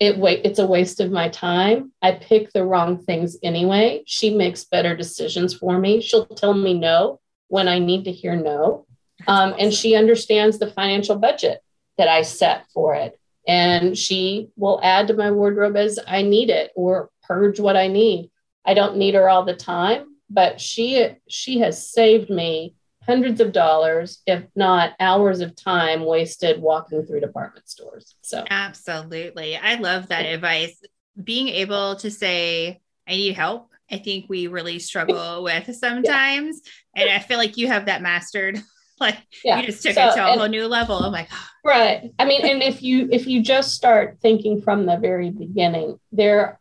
it 0.00 0.16
wait 0.16 0.44
it's 0.44 0.58
a 0.58 0.66
waste 0.66 1.00
of 1.00 1.10
my 1.10 1.28
time. 1.28 1.92
I 2.02 2.12
pick 2.12 2.52
the 2.52 2.64
wrong 2.64 2.98
things 2.98 3.36
anyway. 3.42 4.02
She 4.06 4.34
makes 4.34 4.64
better 4.64 4.96
decisions 4.96 5.54
for 5.54 5.78
me. 5.78 6.00
She'll 6.00 6.26
tell 6.26 6.54
me 6.54 6.74
no 6.74 7.20
when 7.48 7.68
I 7.68 7.78
need 7.78 8.04
to 8.04 8.12
hear 8.12 8.36
no. 8.36 8.86
Um, 9.26 9.54
and 9.58 9.74
she 9.74 9.96
understands 9.96 10.58
the 10.58 10.70
financial 10.70 11.16
budget 11.16 11.60
that 11.96 12.08
I 12.08 12.22
set 12.22 12.66
for 12.72 12.94
it. 12.94 13.18
And 13.46 13.96
she 13.98 14.50
will 14.56 14.78
add 14.82 15.08
to 15.08 15.14
my 15.14 15.30
wardrobe 15.30 15.76
as 15.76 15.98
I 16.06 16.22
need 16.22 16.50
it 16.50 16.70
or 16.76 17.10
purge 17.22 17.58
what 17.58 17.76
I 17.76 17.88
need. 17.88 18.30
I 18.64 18.74
don't 18.74 18.98
need 18.98 19.14
her 19.14 19.28
all 19.28 19.44
the 19.44 19.56
time, 19.56 20.16
but 20.30 20.60
she 20.60 21.08
she 21.28 21.60
has 21.60 21.90
saved 21.90 22.30
me 22.30 22.74
hundreds 23.08 23.40
of 23.40 23.52
dollars, 23.52 24.22
if 24.26 24.44
not 24.54 24.92
hours 25.00 25.40
of 25.40 25.56
time 25.56 26.04
wasted 26.04 26.60
walking 26.60 27.04
through 27.04 27.20
department 27.20 27.68
stores. 27.68 28.14
So 28.20 28.44
absolutely. 28.50 29.56
I 29.56 29.76
love 29.76 30.08
that 30.08 30.26
advice. 30.26 30.80
Being 31.22 31.48
able 31.48 31.96
to 31.96 32.10
say, 32.10 32.80
I 33.08 33.12
need 33.12 33.34
help 33.34 33.68
I 33.90 33.98
think 33.98 34.26
we 34.28 34.46
really 34.46 34.78
struggle 34.78 35.42
with 35.42 35.74
sometimes. 35.74 36.60
Yeah. 36.94 37.02
And 37.02 37.10
I 37.10 37.18
feel 37.18 37.38
like 37.38 37.56
you 37.56 37.68
have 37.68 37.86
that 37.86 38.02
mastered. 38.02 38.60
like 39.00 39.16
yeah. 39.44 39.60
you 39.60 39.66
just 39.66 39.82
took 39.82 39.94
so, 39.94 40.08
it 40.08 40.14
to 40.14 40.24
a 40.24 40.30
and, 40.30 40.40
whole 40.40 40.48
new 40.48 40.66
level. 40.66 40.98
Oh 41.00 41.06
I'm 41.06 41.12
like, 41.12 41.28
right. 41.64 42.10
I 42.18 42.24
mean, 42.24 42.44
and 42.44 42.62
if 42.62 42.82
you 42.82 43.08
if 43.12 43.26
you 43.26 43.42
just 43.42 43.74
start 43.74 44.18
thinking 44.20 44.60
from 44.60 44.86
the 44.86 44.96
very 44.96 45.30
beginning, 45.30 45.98
there 46.12 46.58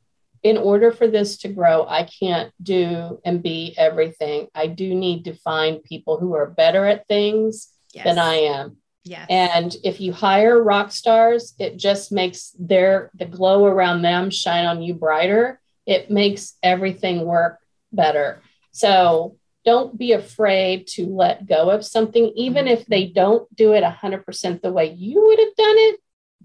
in 0.48 0.58
order 0.58 0.92
for 0.92 1.08
this 1.08 1.38
to 1.40 1.50
grow, 1.50 1.86
I 1.88 2.04
can't 2.04 2.52
do 2.62 3.20
and 3.26 3.44
be 3.44 3.74
everything. 3.78 4.48
I 4.54 4.68
do 4.68 4.94
need 4.96 5.26
to 5.26 5.34
find 5.34 5.84
people 5.84 6.18
who 6.18 6.34
are 6.36 6.48
better 6.50 6.86
at 6.86 7.08
things 7.08 7.70
yes. 7.94 8.06
than 8.06 8.18
I 8.18 8.36
am. 8.36 8.78
Yes. 9.04 9.28
And 9.30 9.76
if 9.84 10.02
you 10.02 10.12
hire 10.12 10.62
rock 10.62 10.92
stars, 10.92 11.54
it 11.60 11.78
just 11.78 12.12
makes 12.12 12.54
their 12.60 13.10
the 13.16 13.26
glow 13.26 13.66
around 13.66 14.02
them 14.02 14.30
shine 14.30 14.66
on 14.66 14.82
you 14.82 14.94
brighter 14.94 15.62
it 15.88 16.12
makes 16.12 16.56
everything 16.62 17.26
work 17.26 17.60
better. 17.92 18.42
So 18.72 19.38
don't 19.66 19.98
be 19.98 20.12
afraid 20.12 20.88
to 20.88 21.08
let 21.08 21.48
go 21.48 21.72
of 21.72 21.86
something, 21.86 22.32
even 22.36 22.68
if 22.68 22.86
they 22.86 23.08
don't 23.08 23.54
do 23.56 23.74
it 23.74 23.84
100% 23.84 24.62
the 24.62 24.72
way 24.72 24.92
you 24.92 25.26
would 25.26 25.40
have 25.40 25.56
done 25.56 25.76
it, 25.78 26.00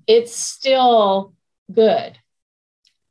it's 0.07 0.35
still 0.35 1.35
good. 1.71 2.17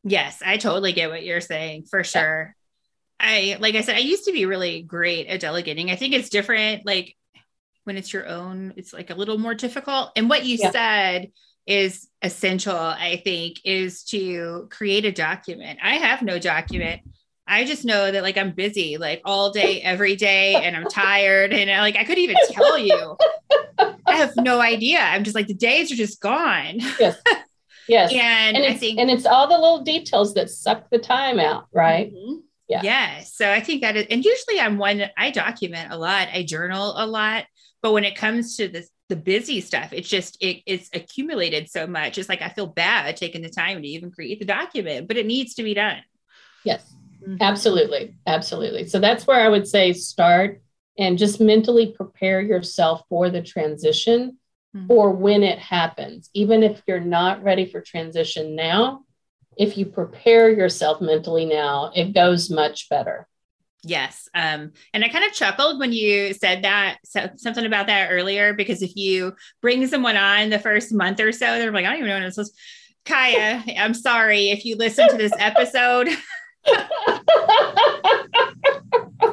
Yes, 0.03 0.41
I 0.45 0.57
totally 0.57 0.93
get 0.93 1.09
what 1.09 1.23
you're 1.23 1.41
saying 1.41 1.85
for 1.89 2.03
sure. 2.03 2.55
Yeah. 3.19 3.27
I, 3.27 3.57
like 3.59 3.75
I 3.75 3.81
said, 3.81 3.95
I 3.95 3.99
used 3.99 4.25
to 4.25 4.31
be 4.31 4.45
really 4.45 4.81
great 4.81 5.27
at 5.27 5.39
delegating. 5.39 5.91
I 5.91 5.95
think 5.95 6.13
it's 6.13 6.29
different. 6.29 6.85
Like 6.85 7.15
when 7.83 7.97
it's 7.97 8.11
your 8.11 8.27
own, 8.27 8.73
it's 8.77 8.93
like 8.93 9.11
a 9.11 9.15
little 9.15 9.37
more 9.37 9.53
difficult. 9.53 10.11
And 10.15 10.27
what 10.27 10.43
you 10.43 10.57
yeah. 10.59 10.71
said 10.71 11.31
is 11.67 12.07
essential, 12.23 12.75
I 12.75 13.21
think, 13.23 13.57
is 13.63 14.03
to 14.05 14.67
create 14.71 15.05
a 15.05 15.11
document. 15.11 15.79
I 15.83 15.97
have 15.97 16.23
no 16.23 16.39
document. 16.39 17.01
I 17.45 17.65
just 17.65 17.85
know 17.85 18.11
that 18.11 18.23
like 18.23 18.37
I'm 18.37 18.51
busy 18.51 18.97
like 18.97 19.21
all 19.25 19.51
day, 19.51 19.81
every 19.81 20.15
day, 20.15 20.55
and 20.55 20.75
I'm 20.75 20.85
tired. 20.85 21.53
And 21.53 21.69
like 21.69 21.97
I 21.97 22.03
couldn't 22.05 22.23
even 22.23 22.37
tell 22.49 22.77
you. 22.77 23.17
I 24.07 24.15
have 24.15 24.33
no 24.37 24.59
idea. 24.59 24.99
I'm 24.99 25.23
just 25.23 25.35
like 25.35 25.47
the 25.47 25.53
days 25.53 25.91
are 25.91 25.95
just 25.95 26.21
gone. 26.21 26.79
Yes. 26.99 27.17
Yes. 27.87 28.11
and, 28.13 28.57
and 28.57 28.65
I 28.65 28.73
think 28.75 28.99
and 28.99 29.09
it's 29.09 29.25
all 29.25 29.47
the 29.47 29.57
little 29.57 29.83
details 29.83 30.33
that 30.35 30.49
suck 30.49 30.89
the 30.89 30.99
time 30.99 31.39
out, 31.39 31.67
right? 31.73 32.13
Mm-hmm. 32.13 32.35
Yeah. 32.67 32.81
Yeah. 32.83 33.19
So 33.23 33.51
I 33.51 33.59
think 33.59 33.81
that 33.81 33.97
is, 33.97 34.05
and 34.09 34.23
usually 34.23 34.59
I'm 34.59 34.77
one 34.77 35.03
I 35.17 35.31
document 35.31 35.91
a 35.91 35.97
lot, 35.97 36.29
I 36.33 36.43
journal 36.43 36.93
a 36.95 37.05
lot. 37.05 37.45
But 37.81 37.93
when 37.93 38.03
it 38.03 38.15
comes 38.15 38.57
to 38.57 38.67
this 38.67 38.89
the 39.11 39.15
busy 39.17 39.59
stuff 39.59 39.91
it's 39.91 40.07
just 40.07 40.37
it, 40.39 40.63
it's 40.65 40.89
accumulated 40.93 41.69
so 41.69 41.85
much 41.85 42.17
it's 42.17 42.29
like 42.29 42.41
i 42.41 42.47
feel 42.47 42.65
bad 42.65 43.17
taking 43.17 43.41
the 43.41 43.49
time 43.49 43.81
to 43.81 43.87
even 43.87 44.09
create 44.09 44.39
the 44.39 44.45
document 44.45 45.05
but 45.05 45.17
it 45.17 45.25
needs 45.25 45.53
to 45.53 45.63
be 45.63 45.73
done 45.73 45.97
yes 46.63 46.95
mm-hmm. 47.21 47.35
absolutely 47.41 48.15
absolutely 48.25 48.87
so 48.87 48.99
that's 48.99 49.27
where 49.27 49.41
i 49.41 49.49
would 49.49 49.67
say 49.67 49.91
start 49.91 50.61
and 50.97 51.17
just 51.17 51.41
mentally 51.41 51.91
prepare 51.91 52.39
yourself 52.39 53.03
for 53.09 53.29
the 53.29 53.41
transition 53.41 54.37
mm-hmm. 54.75 54.91
or 54.91 55.11
when 55.11 55.43
it 55.43 55.59
happens 55.59 56.29
even 56.33 56.63
if 56.63 56.81
you're 56.87 56.99
not 56.99 57.43
ready 57.43 57.65
for 57.65 57.81
transition 57.81 58.55
now 58.55 59.03
if 59.57 59.77
you 59.77 59.85
prepare 59.85 60.49
yourself 60.49 61.01
mentally 61.01 61.45
now 61.45 61.91
it 61.95 62.13
goes 62.13 62.49
much 62.49 62.89
better 62.89 63.27
Yes. 63.83 64.29
Um, 64.35 64.73
and 64.93 65.03
I 65.03 65.09
kind 65.09 65.25
of 65.25 65.33
chuckled 65.33 65.79
when 65.79 65.91
you 65.91 66.33
said 66.33 66.63
that 66.63 66.99
so, 67.03 67.29
something 67.35 67.65
about 67.65 67.87
that 67.87 68.09
earlier, 68.11 68.53
because 68.53 68.83
if 68.83 68.95
you 68.95 69.33
bring 69.61 69.87
someone 69.87 70.17
on 70.17 70.49
the 70.49 70.59
first 70.59 70.93
month 70.93 71.19
or 71.19 71.31
so, 71.31 71.57
they're 71.57 71.71
like, 71.71 71.85
I 71.85 71.89
don't 71.89 71.97
even 71.97 72.09
know 72.09 72.19
what 72.19 72.25
this 72.25 72.37
is. 72.49 72.53
Kaya, 73.05 73.63
I'm 73.79 73.95
sorry 73.95 74.51
if 74.51 74.65
you 74.65 74.75
listen 74.75 75.09
to 75.09 75.17
this 75.17 75.33
episode. 75.39 76.09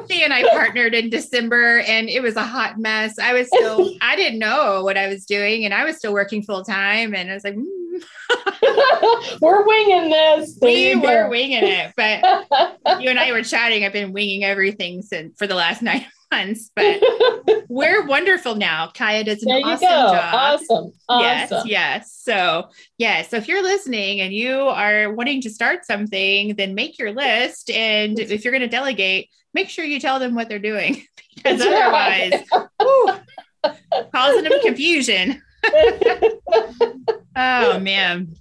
she 0.09 0.23
and 0.23 0.33
I 0.33 0.43
partnered 0.49 0.93
in 0.93 1.09
December 1.09 1.79
and 1.79 2.09
it 2.09 2.21
was 2.21 2.35
a 2.35 2.43
hot 2.43 2.77
mess. 2.79 3.17
I 3.19 3.33
was 3.33 3.47
still, 3.47 3.93
I 4.01 4.15
didn't 4.15 4.39
know 4.39 4.83
what 4.83 4.97
I 4.97 5.07
was 5.07 5.25
doing 5.25 5.65
and 5.65 5.73
I 5.73 5.85
was 5.85 5.97
still 5.97 6.13
working 6.13 6.43
full 6.43 6.63
time. 6.63 7.13
And 7.13 7.29
I 7.29 7.33
was 7.33 7.43
like, 7.43 7.55
mm. 7.55 9.39
we're 9.41 9.65
winging 9.65 10.09
this. 10.09 10.57
we 10.61 10.95
were 10.95 11.23
go. 11.23 11.29
winging 11.29 11.63
it. 11.63 11.93
But 11.95 12.21
you 13.01 13.09
and 13.09 13.19
I 13.19 13.31
were 13.31 13.43
chatting. 13.43 13.83
I've 13.83 13.93
been 13.93 14.13
winging 14.13 14.43
everything 14.43 15.01
since 15.01 15.37
for 15.37 15.47
the 15.47 15.55
last 15.55 15.81
nine 15.81 16.05
months, 16.31 16.71
but 16.75 17.01
we're 17.69 18.05
wonderful 18.05 18.55
now. 18.55 18.91
Kaya 18.93 19.23
does 19.23 19.43
an 19.43 19.51
awesome 19.51 19.79
go. 19.79 20.13
job. 20.13 20.33
Awesome. 20.33 20.91
Yes. 21.09 21.53
Yes. 21.65 22.13
So, 22.13 22.69
yeah. 22.97 23.21
So 23.23 23.37
if 23.37 23.47
you're 23.47 23.63
listening 23.63 24.21
and 24.21 24.33
you 24.33 24.53
are 24.53 25.13
wanting 25.13 25.41
to 25.41 25.49
start 25.49 25.85
something, 25.85 26.55
then 26.55 26.75
make 26.75 26.97
your 26.99 27.11
list. 27.11 27.69
And 27.69 28.19
if 28.19 28.43
you're 28.43 28.51
going 28.53 28.61
to 28.61 28.67
delegate, 28.67 29.29
make 29.53 29.69
sure 29.69 29.85
you 29.85 29.99
tell 29.99 30.19
them 30.19 30.35
what 30.35 30.49
they're 30.49 30.59
doing 30.59 31.05
because 31.35 31.61
otherwise, 31.61 32.43
whew, 32.79 33.13
causing 34.13 34.43
them 34.43 34.59
confusion. 34.61 35.41
oh 37.35 37.79
man. 37.79 38.35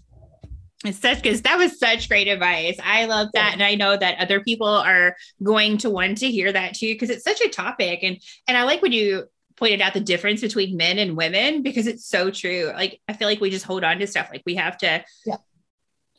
It's 0.85 0.99
such 0.99 1.23
because 1.23 1.43
that 1.43 1.59
was 1.59 1.79
such 1.79 2.09
great 2.09 2.29
advice. 2.29 2.79
I 2.83 3.07
love 3.07 3.29
that. 3.35 3.53
And 3.53 3.63
I 3.63 3.75
know 3.75 3.97
that 3.97 4.21
other 4.21 4.41
people 4.41 4.69
are 4.69 5.17
going 5.43 5.79
to 5.79 5.91
want 5.91 6.19
to 6.19 6.31
hear 6.31 6.53
that 6.53 6.75
too, 6.75 6.93
because 6.93 7.11
it's 7.11 7.25
such 7.25 7.41
a 7.41 7.49
topic. 7.49 8.01
And 8.03 8.19
and 8.47 8.57
I 8.57 8.63
like 8.63 8.81
when 8.81 8.93
you 8.93 9.25
pointed 9.57 9.81
out 9.81 9.93
the 9.93 10.01
difference 10.01 10.41
between 10.41 10.77
men 10.77 10.99
and 10.99 11.17
women 11.17 11.63
because 11.63 11.89
it's 11.89 12.07
so 12.07 12.31
true. 12.31 12.71
Like 12.75 13.01
I 13.09 13.13
feel 13.13 13.27
like 13.27 13.41
we 13.41 13.51
just 13.51 13.65
hold 13.65 13.83
on 13.83 13.99
to 13.99 14.07
stuff. 14.07 14.29
Like 14.31 14.45
we 14.47 14.55
have 14.55 14.79
to, 14.79 15.05
yeah. 15.27 15.37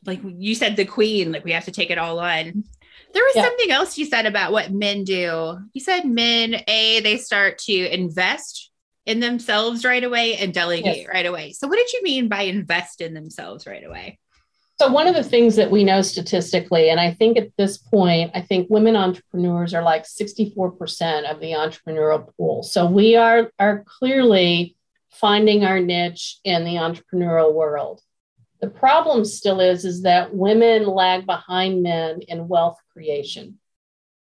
like 0.05 0.19
you 0.23 0.55
said, 0.55 0.75
the 0.75 0.83
queen. 0.83 1.31
Like 1.31 1.45
we 1.45 1.53
have 1.53 1.65
to 1.65 1.71
take 1.71 1.89
it 1.89 1.97
all 1.97 2.19
on. 2.19 2.65
There 3.13 3.23
was 3.23 3.35
yeah. 3.35 3.45
something 3.45 3.71
else 3.71 3.97
you 3.97 4.05
said 4.05 4.25
about 4.25 4.51
what 4.51 4.71
men 4.71 5.05
do. 5.05 5.57
You 5.73 5.81
said 5.81 6.03
men, 6.03 6.61
a 6.67 6.99
they 6.99 7.17
start 7.17 7.59
to 7.59 7.93
invest 7.93 8.71
in 9.05 9.21
themselves 9.21 9.85
right 9.85 10.03
away 10.03 10.35
and 10.35 10.53
delegate 10.53 10.97
yes. 10.97 11.07
right 11.07 11.25
away. 11.25 11.53
So 11.53 11.67
what 11.67 11.77
did 11.77 11.93
you 11.93 12.03
mean 12.03 12.27
by 12.27 12.41
invest 12.41 12.99
in 12.99 13.13
themselves 13.13 13.65
right 13.65 13.83
away? 13.83 14.19
So, 14.79 14.87
one 14.89 15.07
of 15.07 15.15
the 15.15 15.23
things 15.23 15.57
that 15.57 15.71
we 15.71 15.83
know 15.83 16.01
statistically, 16.01 16.89
and 16.89 17.01
I 17.01 17.13
think 17.13 17.37
at 17.37 17.51
this 17.57 17.77
point, 17.77 18.31
I 18.33 18.39
think 18.39 18.69
women 18.69 18.95
entrepreneurs 18.95 19.73
are 19.73 19.83
like 19.83 20.05
64% 20.05 21.29
of 21.29 21.41
the 21.41 21.51
entrepreneurial 21.51 22.33
pool. 22.37 22.63
So, 22.63 22.85
we 22.85 23.17
are, 23.17 23.51
are 23.59 23.83
clearly 23.85 24.77
finding 25.09 25.65
our 25.65 25.81
niche 25.81 26.37
in 26.45 26.63
the 26.63 26.75
entrepreneurial 26.75 27.53
world. 27.53 28.01
The 28.61 28.69
problem 28.69 29.25
still 29.25 29.59
is, 29.59 29.83
is 29.83 30.03
that 30.03 30.33
women 30.33 30.85
lag 30.85 31.25
behind 31.25 31.83
men 31.83 32.21
in 32.21 32.47
wealth 32.47 32.77
creation 32.93 33.59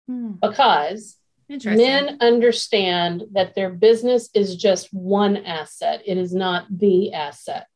hmm. 0.08 0.32
because 0.40 1.16
men 1.50 2.16
understand 2.22 3.24
that 3.32 3.54
their 3.54 3.70
business 3.70 4.30
is 4.34 4.56
just 4.56 4.88
one 4.92 5.36
asset, 5.36 6.02
it 6.06 6.16
is 6.16 6.34
not 6.34 6.64
the 6.70 7.12
asset. 7.12 7.66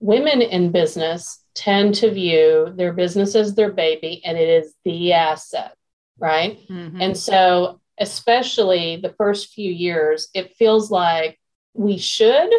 Women 0.00 0.40
in 0.40 0.72
business 0.72 1.39
tend 1.54 1.94
to 1.96 2.10
view 2.10 2.72
their 2.74 2.92
business 2.92 3.34
as 3.34 3.54
their 3.54 3.72
baby 3.72 4.22
and 4.24 4.38
it 4.38 4.48
is 4.48 4.74
the 4.84 5.12
asset, 5.12 5.76
right? 6.18 6.58
Mm-hmm. 6.68 7.00
And 7.00 7.16
so, 7.16 7.80
especially 7.98 8.96
the 8.96 9.14
first 9.18 9.52
few 9.52 9.70
years, 9.70 10.28
it 10.34 10.54
feels 10.56 10.90
like 10.90 11.38
we 11.74 11.98
should, 11.98 12.50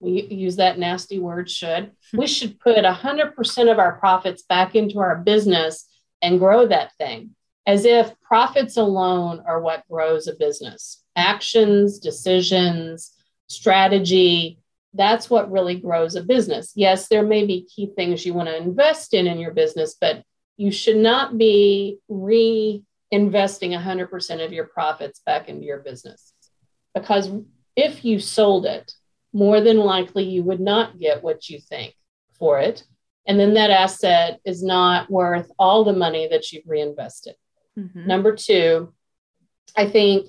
we 0.00 0.22
use 0.22 0.56
that 0.56 0.78
nasty 0.78 1.18
word 1.18 1.50
should, 1.50 1.92
we 2.12 2.26
should 2.26 2.60
put 2.60 2.84
100% 2.84 3.72
of 3.72 3.78
our 3.78 3.98
profits 3.98 4.42
back 4.42 4.74
into 4.74 5.00
our 5.00 5.16
business 5.16 5.88
and 6.22 6.38
grow 6.38 6.66
that 6.66 6.94
thing 6.96 7.34
as 7.66 7.84
if 7.84 8.12
profits 8.20 8.76
alone 8.76 9.42
are 9.46 9.60
what 9.60 9.88
grows 9.88 10.26
a 10.26 10.34
business. 10.34 11.02
Actions, 11.16 11.98
decisions, 11.98 13.12
strategy, 13.48 14.58
that's 14.94 15.28
what 15.28 15.50
really 15.50 15.74
grows 15.76 16.14
a 16.14 16.22
business. 16.22 16.72
Yes, 16.74 17.08
there 17.08 17.24
may 17.24 17.44
be 17.44 17.66
key 17.66 17.90
things 17.96 18.24
you 18.24 18.32
want 18.32 18.48
to 18.48 18.56
invest 18.56 19.12
in 19.12 19.26
in 19.26 19.38
your 19.38 19.52
business, 19.52 19.96
but 20.00 20.22
you 20.56 20.70
should 20.70 20.96
not 20.96 21.36
be 21.36 21.98
reinvesting 22.10 22.82
100% 23.12 24.44
of 24.44 24.52
your 24.52 24.66
profits 24.66 25.20
back 25.26 25.48
into 25.48 25.64
your 25.64 25.80
business. 25.80 26.32
Because 26.94 27.28
if 27.74 28.04
you 28.04 28.20
sold 28.20 28.66
it, 28.66 28.92
more 29.32 29.60
than 29.60 29.78
likely 29.78 30.22
you 30.24 30.44
would 30.44 30.60
not 30.60 30.98
get 30.98 31.24
what 31.24 31.48
you 31.50 31.58
think 31.58 31.94
for 32.38 32.60
it. 32.60 32.84
And 33.26 33.40
then 33.40 33.54
that 33.54 33.70
asset 33.70 34.38
is 34.44 34.62
not 34.62 35.10
worth 35.10 35.50
all 35.58 35.82
the 35.82 35.92
money 35.92 36.28
that 36.28 36.52
you've 36.52 36.68
reinvested. 36.68 37.34
Mm-hmm. 37.76 38.06
Number 38.06 38.36
two, 38.36 38.92
I 39.76 39.88
think 39.88 40.28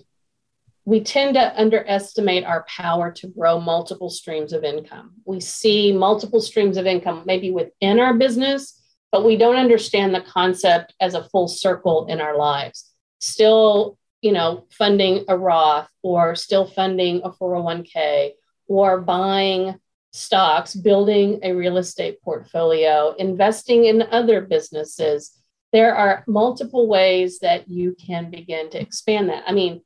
we 0.86 1.02
tend 1.02 1.34
to 1.34 1.60
underestimate 1.60 2.46
our 2.46 2.64
power 2.70 3.12
to 3.12 3.28
grow 3.28 3.60
multiple 3.60 4.10
streams 4.10 4.54
of 4.54 4.64
income. 4.64 5.14
We 5.26 5.40
see 5.40 5.92
multiple 5.92 6.40
streams 6.40 6.78
of 6.78 6.86
income 6.86 7.24
maybe 7.26 7.50
within 7.50 8.00
our 8.00 8.14
business, 8.14 8.80
but 9.12 9.26
we 9.26 9.36
don't 9.36 9.56
understand 9.56 10.14
the 10.14 10.22
concept 10.22 10.94
as 11.02 11.16
a 11.16 11.24
full 11.24 11.48
circle 11.48 12.06
in 12.06 12.22
our 12.22 12.38
lives. 12.38 12.92
Still, 13.20 13.98
you 14.22 14.32
know, 14.32 14.66
funding 14.70 15.26
a 15.28 15.36
Roth 15.36 15.90
or 16.04 16.36
still 16.36 16.68
funding 16.68 17.22
a 17.24 17.32
401k 17.32 18.34
or 18.68 19.02
buying 19.02 19.76
stocks, 20.12 20.76
building 20.76 21.40
a 21.42 21.54
real 21.54 21.78
estate 21.78 22.22
portfolio, 22.22 23.16
investing 23.18 23.86
in 23.86 24.04
other 24.04 24.40
businesses. 24.40 25.32
There 25.74 25.96
are 25.96 26.24
multiple 26.28 26.88
ways 26.88 27.40
that 27.40 27.68
you 27.68 27.96
can 27.96 28.30
begin 28.30 28.70
to 28.70 28.80
expand 28.80 29.30
that. 29.30 29.44
I 29.48 29.52
mean, 29.52 29.82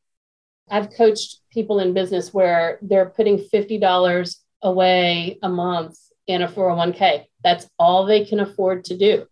I've 0.70 0.94
coached 0.94 1.40
people 1.52 1.80
in 1.80 1.94
business 1.94 2.34
where 2.34 2.80
they're 2.82 3.10
putting 3.10 3.38
$50 3.38 4.36
away 4.62 5.40
a 5.42 5.50
month 5.50 5.98
in 6.28 6.42
a 6.42 6.48
401k. 6.48 7.26
That's 7.44 7.68
all 7.80 8.06
they 8.06 8.26
can 8.26 8.40
afford 8.40 8.86
to 8.86 8.98
do. 8.98 9.26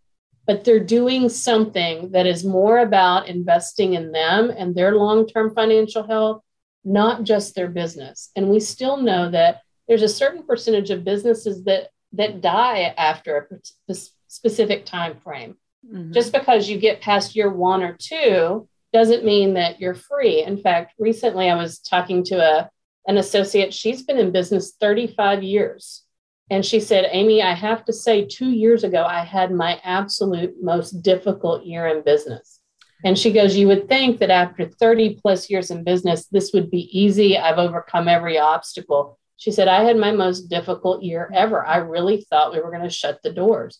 But 0.46 0.64
they're 0.64 0.84
doing 0.84 1.30
something 1.30 2.12
that 2.12 2.26
is 2.26 2.46
more 2.46 2.80
about 2.80 3.28
investing 3.28 3.94
in 3.94 4.12
them 4.12 4.50
and 4.50 4.74
their 4.74 4.96
long 4.96 5.28
term 5.28 5.54
financial 5.54 6.08
health, 6.08 6.42
not 6.86 7.24
just 7.24 7.54
their 7.54 7.68
business. 7.68 8.32
And 8.36 8.50
we 8.50 8.60
still 8.60 8.98
know 8.98 9.30
that 9.30 9.62
there's 9.88 10.04
a 10.04 10.10
certain 10.10 10.44
percentage 10.44 10.90
of 10.90 11.04
businesses 11.04 11.64
that, 11.66 11.90
that 12.14 12.42
die 12.42 12.94
after 12.98 13.62
a 13.90 13.96
specific 14.28 14.86
time 14.86 15.18
frame. 15.20 15.58
Mm-hmm. 15.86 16.14
Just 16.14 16.32
because 16.34 16.70
you 16.70 16.78
get 16.78 17.02
past 17.02 17.36
year 17.36 17.50
one 17.50 17.84
or 17.84 17.96
two 18.00 18.68
doesn't 18.94 19.26
mean 19.26 19.56
that 19.56 19.80
you're 19.80 19.96
free. 19.96 20.44
In 20.44 20.58
fact, 20.58 20.94
recently 21.00 21.50
I 21.50 21.56
was 21.56 21.80
talking 21.80 22.24
to 22.26 22.36
a 22.36 22.70
an 23.08 23.18
associate. 23.18 23.74
She's 23.74 24.04
been 24.04 24.18
in 24.18 24.32
business 24.32 24.74
35 24.80 25.42
years. 25.42 26.04
And 26.50 26.66
she 26.66 26.80
said, 26.80 27.10
Amy, 27.12 27.42
I 27.42 27.54
have 27.54 27.84
to 27.86 27.94
say, 27.94 28.26
two 28.26 28.50
years 28.50 28.84
ago, 28.84 29.04
I 29.04 29.24
had 29.24 29.52
my 29.52 29.80
absolute 29.84 30.56
most 30.62 31.02
difficult 31.02 31.66
year 31.66 31.88
in 31.88 32.04
business. 32.04 32.62
And 33.04 33.18
she 33.18 33.32
goes, 33.32 33.56
You 33.56 33.68
would 33.68 33.88
think 33.88 34.20
that 34.20 34.30
after 34.30 34.66
30 34.68 35.20
plus 35.22 35.50
years 35.50 35.72
in 35.72 35.84
business, 35.84 36.28
this 36.28 36.52
would 36.54 36.72
be 36.72 36.90
easy. 36.98 37.38
I've 37.38 37.60
overcome 37.60 38.08
every 38.08 38.40
obstacle. 38.40 39.20
She 39.36 39.52
said, 39.52 39.68
I 39.68 39.84
had 39.84 39.98
my 39.98 40.12
most 40.12 40.50
difficult 40.50 41.04
year 41.04 41.30
ever. 41.34 41.66
I 41.66 41.78
really 41.78 42.26
thought 42.30 42.54
we 42.54 42.60
were 42.60 42.72
going 42.72 42.84
to 42.84 42.90
shut 42.90 43.22
the 43.22 43.32
doors. 43.32 43.80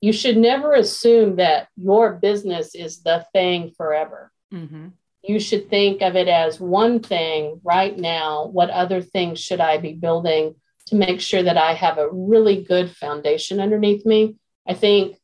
You 0.00 0.12
should 0.12 0.36
never 0.36 0.74
assume 0.74 1.36
that 1.36 1.68
your 1.76 2.12
business 2.12 2.74
is 2.74 3.02
the 3.02 3.26
thing 3.32 3.72
forever. 3.76 4.30
Mm-hmm. 4.52 4.88
You 5.22 5.40
should 5.40 5.68
think 5.68 6.00
of 6.02 6.16
it 6.16 6.28
as 6.28 6.60
one 6.60 7.00
thing 7.00 7.60
right 7.64 7.96
now. 7.96 8.46
What 8.46 8.70
other 8.70 9.02
things 9.02 9.40
should 9.40 9.60
I 9.60 9.78
be 9.78 9.92
building 9.92 10.54
to 10.86 10.96
make 10.96 11.20
sure 11.20 11.42
that 11.42 11.58
I 11.58 11.74
have 11.74 11.98
a 11.98 12.10
really 12.10 12.62
good 12.62 12.90
foundation 12.90 13.60
underneath 13.60 14.06
me? 14.06 14.36
I 14.66 14.74
think 14.74 15.16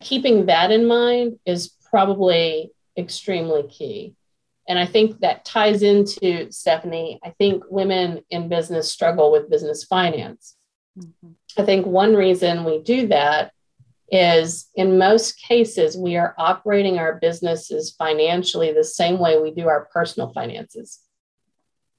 keeping 0.00 0.46
that 0.46 0.70
in 0.70 0.86
mind 0.86 1.38
is 1.44 1.68
probably 1.90 2.70
extremely 2.96 3.64
key. 3.64 4.14
And 4.68 4.78
I 4.78 4.86
think 4.86 5.20
that 5.20 5.44
ties 5.44 5.82
into 5.82 6.50
Stephanie. 6.50 7.20
I 7.24 7.30
think 7.30 7.64
women 7.68 8.22
in 8.30 8.48
business 8.48 8.90
struggle 8.90 9.30
with 9.30 9.50
business 9.50 9.84
finance. 9.84 10.56
Mm-hmm. 10.98 11.32
I 11.58 11.64
think 11.64 11.86
one 11.86 12.14
reason 12.14 12.64
we 12.64 12.82
do 12.82 13.08
that 13.08 13.52
is 14.10 14.68
in 14.74 14.98
most 14.98 15.40
cases, 15.40 15.96
we 15.96 16.16
are 16.16 16.34
operating 16.38 16.98
our 16.98 17.16
businesses 17.16 17.94
financially 17.98 18.72
the 18.72 18.84
same 18.84 19.18
way 19.18 19.38
we 19.38 19.50
do 19.50 19.68
our 19.68 19.88
personal 19.92 20.32
finances. 20.32 21.00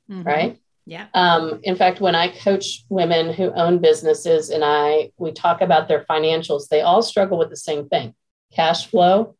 Mm-hmm. 0.09 0.23
Right. 0.23 0.59
Yeah. 0.85 1.07
Um, 1.13 1.59
in 1.63 1.75
fact, 1.75 1.99
when 1.99 2.15
I 2.15 2.29
coach 2.29 2.85
women 2.87 3.33
who 3.33 3.51
own 3.51 3.79
businesses 3.79 4.49
and 4.49 4.63
I 4.63 5.11
we 5.17 5.33
talk 5.33 5.61
about 5.61 5.89
their 5.89 6.05
financials, 6.09 6.69
they 6.69 6.79
all 6.79 7.01
struggle 7.01 7.37
with 7.37 7.49
the 7.49 7.57
same 7.57 7.89
thing: 7.89 8.15
cash 8.53 8.87
flow, 8.87 9.35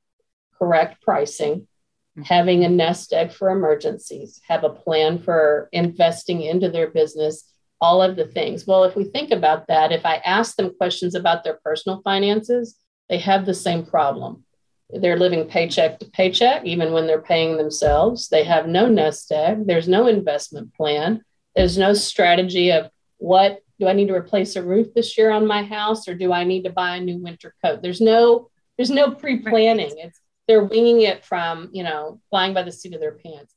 correct 0.59 1.01
pricing, 1.01 1.61
mm-hmm. 1.61 2.23
having 2.23 2.65
a 2.65 2.69
nest 2.69 3.13
egg 3.13 3.31
for 3.31 3.49
emergencies, 3.49 4.41
have 4.45 4.65
a 4.65 4.69
plan 4.69 5.19
for 5.19 5.69
investing 5.71 6.41
into 6.41 6.69
their 6.69 6.89
business, 6.89 7.45
all 7.79 8.01
of 8.01 8.15
the 8.15 8.25
things. 8.25 8.65
Well, 8.65 8.83
if 8.83 8.95
we 8.95 9.03
think 9.03 9.31
about 9.31 9.67
that, 9.67 9.91
if 9.91 10.05
I 10.05 10.15
ask 10.17 10.55
them 10.55 10.75
questions 10.77 11.15
about 11.15 11.43
their 11.43 11.59
personal 11.63 12.01
finances, 12.03 12.77
they 13.09 13.19
have 13.19 13.45
the 13.45 13.53
same 13.53 13.85
problem. 13.85 14.43
They're 14.89 15.19
living 15.19 15.45
paycheck 15.45 15.99
to 15.99 16.05
paycheck, 16.05 16.65
even 16.65 16.93
when 16.93 17.07
they're 17.07 17.21
paying 17.21 17.57
themselves. 17.57 18.29
They 18.29 18.43
have 18.45 18.67
no 18.67 18.87
nest 18.87 19.31
egg. 19.31 19.67
There's 19.67 19.87
no 19.87 20.07
investment 20.07 20.73
plan. 20.73 21.23
There's 21.55 21.77
no 21.77 21.93
strategy 21.93 22.71
of 22.71 22.89
what 23.17 23.61
do 23.79 23.87
I 23.87 23.93
need 23.93 24.07
to 24.07 24.15
replace 24.15 24.55
a 24.55 24.63
roof 24.63 24.93
this 24.93 25.17
year 25.17 25.31
on 25.31 25.45
my 25.45 25.63
house 25.63 26.07
or 26.07 26.15
do 26.15 26.31
I 26.31 26.43
need 26.43 26.63
to 26.63 26.71
buy 26.71 26.95
a 26.95 27.01
new 27.01 27.17
winter 27.17 27.53
coat? 27.63 27.81
There's 27.81 28.01
no 28.01 28.49
there's 28.77 28.91
no 28.91 29.11
pre-planning. 29.11 29.95
It's 29.97 30.19
they're 30.47 30.63
winging 30.63 31.01
it 31.01 31.25
from, 31.25 31.69
you 31.73 31.83
know, 31.83 32.21
flying 32.29 32.53
by 32.53 32.63
the 32.63 32.71
seat 32.71 32.93
of 32.93 33.01
their 33.01 33.17
pants. 33.23 33.53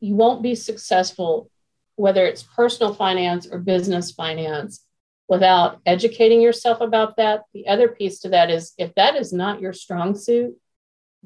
You 0.00 0.14
won't 0.14 0.42
be 0.42 0.54
successful 0.54 1.50
whether 1.98 2.24
it's 2.24 2.42
personal 2.42 2.94
finance 2.94 3.46
or 3.50 3.58
business 3.58 4.12
finance, 4.12 4.84
without 5.28 5.80
educating 5.84 6.40
yourself 6.40 6.80
about 6.80 7.16
that. 7.16 7.42
The 7.52 7.68
other 7.68 7.88
piece 7.88 8.20
to 8.20 8.30
that 8.30 8.50
is 8.50 8.72
if 8.78 8.94
that 8.94 9.14
is 9.14 9.32
not 9.32 9.60
your 9.60 9.74
strong 9.74 10.16
suit, 10.16 10.56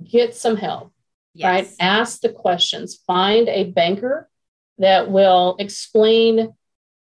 get 0.03 0.35
some 0.35 0.57
help, 0.57 0.93
yes. 1.35 1.47
right? 1.47 1.69
Ask 1.79 2.21
the 2.21 2.33
questions, 2.33 3.01
find 3.07 3.49
a 3.49 3.71
banker 3.71 4.29
that 4.79 5.11
will 5.11 5.57
explain 5.59 6.53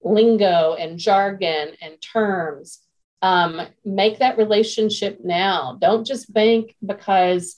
lingo 0.01 0.73
and 0.73 0.97
jargon 0.97 1.73
and 1.81 2.01
terms. 2.01 2.79
Um, 3.21 3.61
make 3.83 4.19
that 4.19 4.37
relationship 4.37 5.19
now. 5.23 5.77
Don't 5.79 6.05
just 6.05 6.33
bank 6.33 6.75
because 6.85 7.57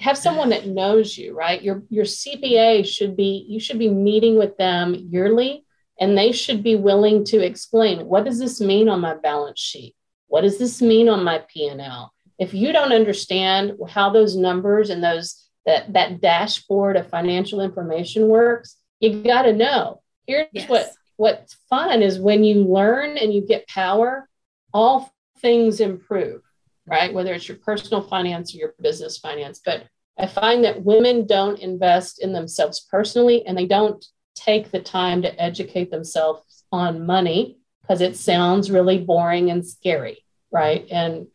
have 0.00 0.18
someone 0.18 0.50
that 0.50 0.66
knows 0.66 1.16
you, 1.16 1.36
right? 1.36 1.62
Your 1.62 1.82
your 1.88 2.04
CPA 2.04 2.86
should 2.86 3.16
be 3.16 3.44
you 3.48 3.60
should 3.60 3.78
be 3.78 3.88
meeting 3.88 4.38
with 4.38 4.56
them 4.56 4.94
yearly 4.94 5.64
and 6.00 6.16
they 6.16 6.32
should 6.32 6.62
be 6.62 6.76
willing 6.76 7.24
to 7.24 7.44
explain 7.44 8.06
what 8.06 8.24
does 8.24 8.38
this 8.38 8.60
mean 8.60 8.88
on 8.88 9.00
my 9.00 9.14
balance 9.14 9.60
sheet? 9.60 9.94
What 10.26 10.42
does 10.42 10.58
this 10.58 10.82
mean 10.82 11.08
on 11.08 11.22
my 11.22 11.44
P&L? 11.52 12.12
If 12.38 12.54
you 12.54 12.72
don't 12.72 12.92
understand 12.92 13.74
how 13.88 14.10
those 14.10 14.36
numbers 14.36 14.90
and 14.90 15.02
those 15.02 15.48
that 15.66 15.92
that 15.92 16.20
dashboard 16.20 16.96
of 16.96 17.08
financial 17.08 17.60
information 17.60 18.28
works, 18.28 18.76
you 19.00 19.22
got 19.22 19.42
to 19.42 19.52
know. 19.52 20.02
Here's 20.26 20.48
yes. 20.52 20.68
what 20.68 20.92
what's 21.16 21.56
fun 21.70 22.02
is 22.02 22.18
when 22.18 22.44
you 22.44 22.64
learn 22.64 23.16
and 23.16 23.32
you 23.32 23.46
get 23.46 23.68
power, 23.68 24.28
all 24.72 25.12
things 25.40 25.80
improve 25.80 26.42
right? 26.86 27.12
Whether 27.12 27.34
it's 27.34 27.48
your 27.48 27.58
personal 27.58 28.02
finance 28.02 28.54
or 28.54 28.58
your 28.58 28.74
business 28.80 29.18
finance. 29.18 29.60
But 29.64 29.84
I 30.18 30.26
find 30.26 30.64
that 30.64 30.82
women 30.82 31.26
don't 31.26 31.58
invest 31.58 32.22
in 32.22 32.32
themselves 32.32 32.86
personally 32.90 33.46
and 33.46 33.56
they 33.56 33.66
don't 33.66 34.04
take 34.34 34.70
the 34.70 34.80
time 34.80 35.22
to 35.22 35.42
educate 35.42 35.90
themselves 35.90 36.64
on 36.70 37.06
money 37.06 37.58
because 37.82 38.00
it 38.00 38.16
sounds 38.16 38.70
really 38.70 38.98
boring 38.98 39.50
and 39.50 39.66
scary, 39.66 40.24
right? 40.50 40.86
And 40.90 41.26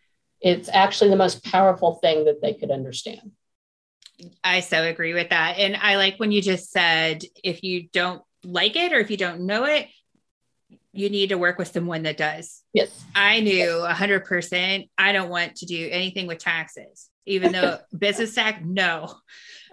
it's 0.41 0.69
actually 0.69 1.09
the 1.09 1.15
most 1.15 1.43
powerful 1.43 1.95
thing 1.95 2.25
that 2.25 2.41
they 2.41 2.53
could 2.53 2.71
understand. 2.71 3.31
I 4.43 4.61
so 4.61 4.83
agree 4.83 5.13
with 5.13 5.29
that. 5.29 5.57
And 5.57 5.77
I 5.77 5.95
like 5.95 6.17
when 6.17 6.31
you 6.31 6.41
just 6.41 6.71
said 6.71 7.23
if 7.43 7.63
you 7.63 7.87
don't 7.93 8.21
like 8.43 8.75
it 8.75 8.93
or 8.93 8.99
if 8.99 9.11
you 9.11 9.17
don't 9.17 9.45
know 9.45 9.65
it, 9.65 9.87
you 10.93 11.09
need 11.09 11.29
to 11.29 11.37
work 11.37 11.57
with 11.57 11.69
someone 11.69 12.03
that 12.03 12.17
does. 12.17 12.63
Yes. 12.73 12.89
I 13.15 13.41
knew 13.41 13.79
a 13.79 13.93
hundred 13.93 14.25
percent. 14.25 14.85
I 14.97 15.11
don't 15.11 15.29
want 15.29 15.55
to 15.57 15.65
do 15.65 15.89
anything 15.91 16.27
with 16.27 16.39
taxes, 16.39 17.09
even 17.25 17.51
though 17.51 17.77
business 17.97 18.35
tax, 18.35 18.61
no. 18.63 19.07
so 19.07 19.15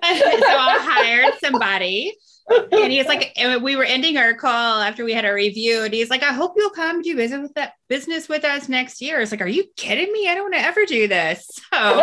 I 0.03 0.79
hired 0.81 1.35
somebody 1.43 2.15
and 2.49 2.93
he's 2.93 3.07
like, 3.07 3.33
and 3.37 3.63
we 3.63 3.77
were 3.77 3.85
ending 3.85 4.17
our 4.17 4.35
call 4.35 4.81
after 4.81 5.05
we 5.05 5.13
had 5.13 5.25
our 5.25 5.35
review, 5.35 5.83
and 5.83 5.93
he's 5.93 6.11
like, 6.11 6.23
I 6.23 6.33
hope 6.33 6.55
you'll 6.57 6.71
come 6.71 7.03
do 7.03 7.17
business 7.17 7.43
with 7.43 7.55
that 7.55 7.73
business 7.89 8.29
with 8.29 8.45
us 8.45 8.69
next 8.69 9.01
year. 9.03 9.21
It's 9.21 9.33
like, 9.33 9.41
are 9.41 9.49
you 9.49 9.65
kidding 9.77 10.13
me? 10.13 10.29
I 10.29 10.35
don't 10.35 10.45
want 10.45 10.55
to 10.55 10.61
ever 10.61 10.85
do 10.87 11.09
this. 11.09 11.49
So 11.73 12.03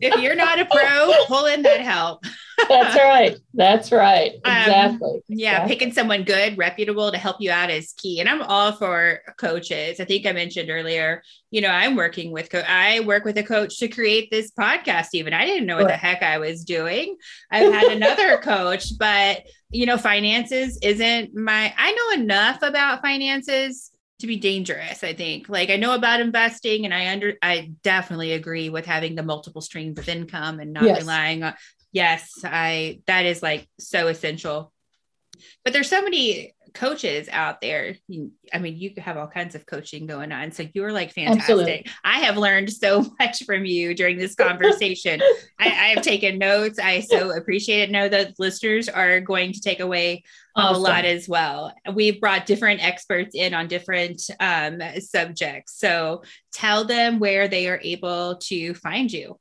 if 0.00 0.20
you're 0.20 0.34
not 0.34 0.58
a 0.58 0.64
pro, 0.64 1.12
pull 1.26 1.46
in 1.46 1.62
that 1.62 1.80
help. 1.80 2.24
That's 2.68 2.96
right. 2.96 3.36
That's 3.54 3.92
right. 3.92 4.32
Um, 4.44 4.56
exactly. 4.56 5.10
Um, 5.10 5.20
yeah, 5.28 5.50
exactly. 5.50 5.74
picking 5.74 5.92
someone 5.92 6.24
good, 6.24 6.58
reputable 6.58 7.12
to 7.12 7.18
help 7.18 7.36
you 7.40 7.50
out 7.50 7.70
is 7.70 7.92
key. 7.92 8.20
And 8.20 8.28
I'm 8.28 8.42
all 8.42 8.72
for 8.72 9.20
coaches. 9.38 10.00
I 10.00 10.04
think 10.04 10.26
I 10.26 10.32
mentioned 10.32 10.70
earlier, 10.70 11.22
you 11.50 11.60
know, 11.60 11.68
I'm 11.68 11.96
working 11.96 12.32
with 12.32 12.50
co- 12.50 12.64
I 12.66 13.00
work 13.00 13.24
with 13.24 13.38
a 13.38 13.42
coach 13.42 13.78
to 13.78 13.88
create 13.88 14.30
this 14.30 14.50
podcast. 14.50 15.08
Even 15.12 15.32
I 15.32 15.46
didn't 15.46 15.66
know 15.66 15.76
what 15.76 15.88
the 15.88 15.96
heck 15.96 16.22
I 16.22 16.38
was 16.38 16.64
doing. 16.64 17.16
I've 17.50 17.72
had 17.72 17.92
another 17.92 18.38
coach, 18.38 18.98
but 18.98 19.42
you 19.70 19.86
know, 19.86 19.98
finances 19.98 20.78
isn't 20.82 21.34
my. 21.34 21.72
I 21.76 21.92
know 21.92 22.22
enough 22.22 22.62
about 22.62 23.02
finances 23.02 23.92
to 24.18 24.26
be 24.26 24.36
dangerous 24.36 25.04
i 25.04 25.12
think 25.12 25.48
like 25.48 25.70
i 25.70 25.76
know 25.76 25.94
about 25.94 26.20
investing 26.20 26.84
and 26.84 26.92
i 26.92 27.08
under 27.12 27.34
i 27.42 27.70
definitely 27.82 28.32
agree 28.32 28.68
with 28.68 28.86
having 28.86 29.14
the 29.14 29.22
multiple 29.22 29.60
streams 29.60 29.98
of 29.98 30.08
income 30.08 30.60
and 30.60 30.72
not 30.72 30.84
yes. 30.84 31.00
relying 31.00 31.42
on 31.42 31.54
yes 31.92 32.32
i 32.44 33.00
that 33.06 33.26
is 33.26 33.42
like 33.42 33.68
so 33.78 34.08
essential 34.08 34.72
but 35.64 35.72
there's 35.72 35.88
so 35.88 36.02
many 36.02 36.52
coaches 36.78 37.28
out 37.32 37.60
there 37.60 37.96
i 38.54 38.58
mean 38.58 38.76
you 38.76 38.92
have 38.98 39.16
all 39.16 39.26
kinds 39.26 39.56
of 39.56 39.66
coaching 39.66 40.06
going 40.06 40.30
on. 40.30 40.52
So 40.52 40.64
you're 40.74 40.92
like 40.92 41.12
fantastic. 41.12 41.42
Absolutely. 41.42 41.86
i 42.04 42.20
have 42.20 42.36
learned 42.36 42.72
so 42.72 43.04
much 43.18 43.42
from 43.44 43.64
you 43.64 43.94
during 43.94 44.16
this 44.16 44.34
conversation. 44.46 45.20
I, 45.58 45.66
I, 45.66 45.88
have 45.94 46.02
taken 46.02 46.38
notes. 46.38 46.78
I 46.78 47.00
so 47.00 47.36
appreciate 47.36 47.80
it. 47.80 47.90
Know 47.90 48.08
that 48.08 48.38
listeners 48.38 48.88
are 48.88 49.20
going 49.20 49.52
to 49.52 49.60
take 49.60 49.80
away 49.80 50.22
awesome. 50.54 50.76
a 50.76 50.78
lot 50.78 51.04
as 51.04 51.28
well. 51.28 51.74
We've 51.92 52.20
brought 52.20 52.46
different 52.46 52.84
experts 52.84 53.34
in 53.34 53.54
on 53.54 53.66
different 53.66 54.22
um, 54.38 54.80
subjects. 55.00 55.78
So 55.78 56.22
tell 56.52 56.84
them 56.84 57.18
where 57.18 57.48
they 57.48 57.66
are 57.68 57.80
able 57.82 58.36
to 58.36 58.74
find 58.74 59.10
you 59.10 59.36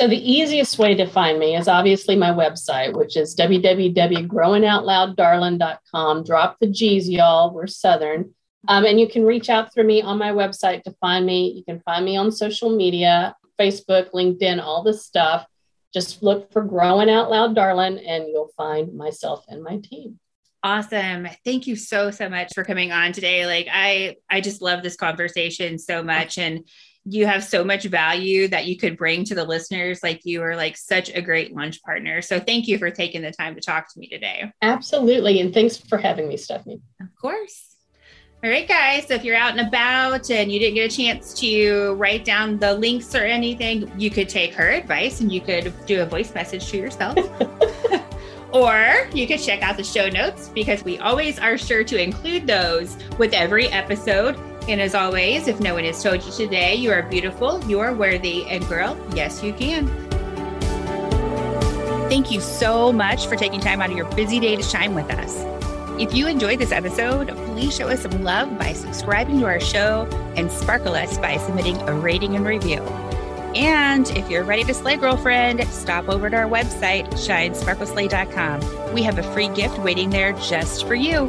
so 0.00 0.08
the 0.08 0.32
easiest 0.32 0.78
way 0.78 0.94
to 0.94 1.06
find 1.06 1.38
me 1.38 1.54
is 1.56 1.68
obviously 1.68 2.16
my 2.16 2.30
website, 2.30 2.96
which 2.96 3.16
is 3.16 3.36
www.growinoutlouddarlin.com. 3.36 6.24
Drop 6.24 6.58
the 6.60 6.66
G's, 6.66 7.08
y'all. 7.08 7.52
We're 7.52 7.66
Southern. 7.66 8.34
Um, 8.68 8.84
and 8.84 9.00
you 9.00 9.08
can 9.08 9.24
reach 9.24 9.50
out 9.50 9.72
through 9.72 9.84
me 9.84 10.02
on 10.02 10.18
my 10.18 10.30
website 10.30 10.82
to 10.84 10.92
find 11.00 11.26
me. 11.26 11.52
You 11.52 11.64
can 11.64 11.80
find 11.80 12.04
me 12.04 12.16
on 12.16 12.30
social 12.30 12.74
media, 12.74 13.34
Facebook, 13.60 14.12
LinkedIn, 14.12 14.62
all 14.62 14.82
this 14.82 15.04
stuff. 15.04 15.46
Just 15.92 16.22
look 16.22 16.52
for 16.52 16.62
Growing 16.62 17.10
Out 17.10 17.30
Loud 17.30 17.54
Darlin, 17.54 17.98
and 17.98 18.28
you'll 18.28 18.52
find 18.56 18.94
myself 18.94 19.44
and 19.48 19.62
my 19.62 19.78
team. 19.78 20.18
Awesome. 20.64 21.26
Thank 21.44 21.66
you 21.66 21.74
so 21.74 22.12
so 22.12 22.28
much 22.28 22.54
for 22.54 22.62
coming 22.62 22.92
on 22.92 23.12
today. 23.12 23.46
Like 23.46 23.66
I 23.70 24.16
I 24.30 24.40
just 24.40 24.62
love 24.62 24.82
this 24.82 24.94
conversation 24.94 25.76
so 25.76 26.04
much 26.04 26.38
and 26.38 26.64
you 27.04 27.26
have 27.26 27.42
so 27.42 27.64
much 27.64 27.84
value 27.84 28.48
that 28.48 28.66
you 28.66 28.76
could 28.76 28.96
bring 28.96 29.24
to 29.24 29.34
the 29.34 29.44
listeners. 29.44 30.02
Like 30.02 30.20
you 30.24 30.42
are 30.42 30.56
like 30.56 30.76
such 30.76 31.10
a 31.10 31.20
great 31.20 31.54
lunch 31.54 31.82
partner. 31.82 32.22
So 32.22 32.38
thank 32.38 32.68
you 32.68 32.78
for 32.78 32.90
taking 32.90 33.22
the 33.22 33.32
time 33.32 33.54
to 33.54 33.60
talk 33.60 33.92
to 33.92 33.98
me 33.98 34.08
today. 34.08 34.52
Absolutely. 34.62 35.40
And 35.40 35.52
thanks 35.52 35.76
for 35.76 35.98
having 35.98 36.28
me, 36.28 36.36
Stephanie. 36.36 36.80
Of 37.00 37.08
course. 37.20 37.76
All 38.44 38.50
right, 38.50 38.66
guys. 38.66 39.06
So 39.06 39.14
if 39.14 39.24
you're 39.24 39.36
out 39.36 39.56
and 39.56 39.68
about 39.68 40.30
and 40.30 40.50
you 40.50 40.58
didn't 40.58 40.74
get 40.74 40.92
a 40.92 40.96
chance 40.96 41.32
to 41.34 41.94
write 41.94 42.24
down 42.24 42.58
the 42.58 42.74
links 42.74 43.14
or 43.14 43.24
anything, 43.24 43.90
you 43.96 44.10
could 44.10 44.28
take 44.28 44.52
her 44.54 44.68
advice 44.68 45.20
and 45.20 45.32
you 45.32 45.40
could 45.40 45.72
do 45.86 46.02
a 46.02 46.06
voice 46.06 46.34
message 46.34 46.68
to 46.70 46.76
yourself. 46.76 47.16
or 48.52 49.08
you 49.14 49.26
could 49.26 49.40
check 49.40 49.62
out 49.62 49.76
the 49.76 49.84
show 49.84 50.08
notes 50.08 50.48
because 50.48 50.84
we 50.84 50.98
always 50.98 51.38
are 51.38 51.56
sure 51.56 51.84
to 51.84 52.00
include 52.00 52.46
those 52.46 52.96
with 53.16 53.32
every 53.32 53.68
episode 53.68 54.36
and 54.68 54.80
as 54.80 54.94
always, 54.94 55.48
if 55.48 55.60
no 55.60 55.74
one 55.74 55.84
has 55.84 56.02
told 56.02 56.24
you 56.24 56.32
today, 56.32 56.74
you 56.74 56.92
are 56.92 57.02
beautiful, 57.02 57.62
you 57.64 57.80
are 57.80 57.92
worthy, 57.92 58.44
and 58.46 58.66
girl, 58.68 58.96
yes, 59.14 59.42
you 59.42 59.52
can. 59.52 59.88
Thank 62.08 62.30
you 62.30 62.40
so 62.40 62.92
much 62.92 63.26
for 63.26 63.36
taking 63.36 63.60
time 63.60 63.80
out 63.80 63.90
of 63.90 63.96
your 63.96 64.08
busy 64.14 64.38
day 64.38 64.54
to 64.56 64.62
shine 64.62 64.94
with 64.94 65.10
us. 65.10 65.44
If 66.00 66.14
you 66.14 66.26
enjoyed 66.26 66.58
this 66.58 66.72
episode, 66.72 67.28
please 67.28 67.74
show 67.74 67.88
us 67.88 68.02
some 68.02 68.22
love 68.22 68.58
by 68.58 68.72
subscribing 68.72 69.40
to 69.40 69.46
our 69.46 69.60
show 69.60 70.06
and 70.36 70.50
sparkle 70.50 70.94
us 70.94 71.18
by 71.18 71.36
submitting 71.38 71.76
a 71.82 71.94
rating 71.94 72.36
and 72.36 72.46
review. 72.46 72.80
And 73.54 74.08
if 74.10 74.30
you're 74.30 74.44
ready 74.44 74.64
to 74.64 74.74
slay, 74.74 74.96
girlfriend, 74.96 75.66
stop 75.68 76.08
over 76.08 76.30
to 76.30 76.36
our 76.36 76.48
website, 76.48 77.06
shinesparkleslay.com. 77.12 78.94
We 78.94 79.02
have 79.02 79.18
a 79.18 79.22
free 79.34 79.48
gift 79.48 79.78
waiting 79.78 80.10
there 80.10 80.32
just 80.32 80.86
for 80.86 80.94
you. 80.94 81.26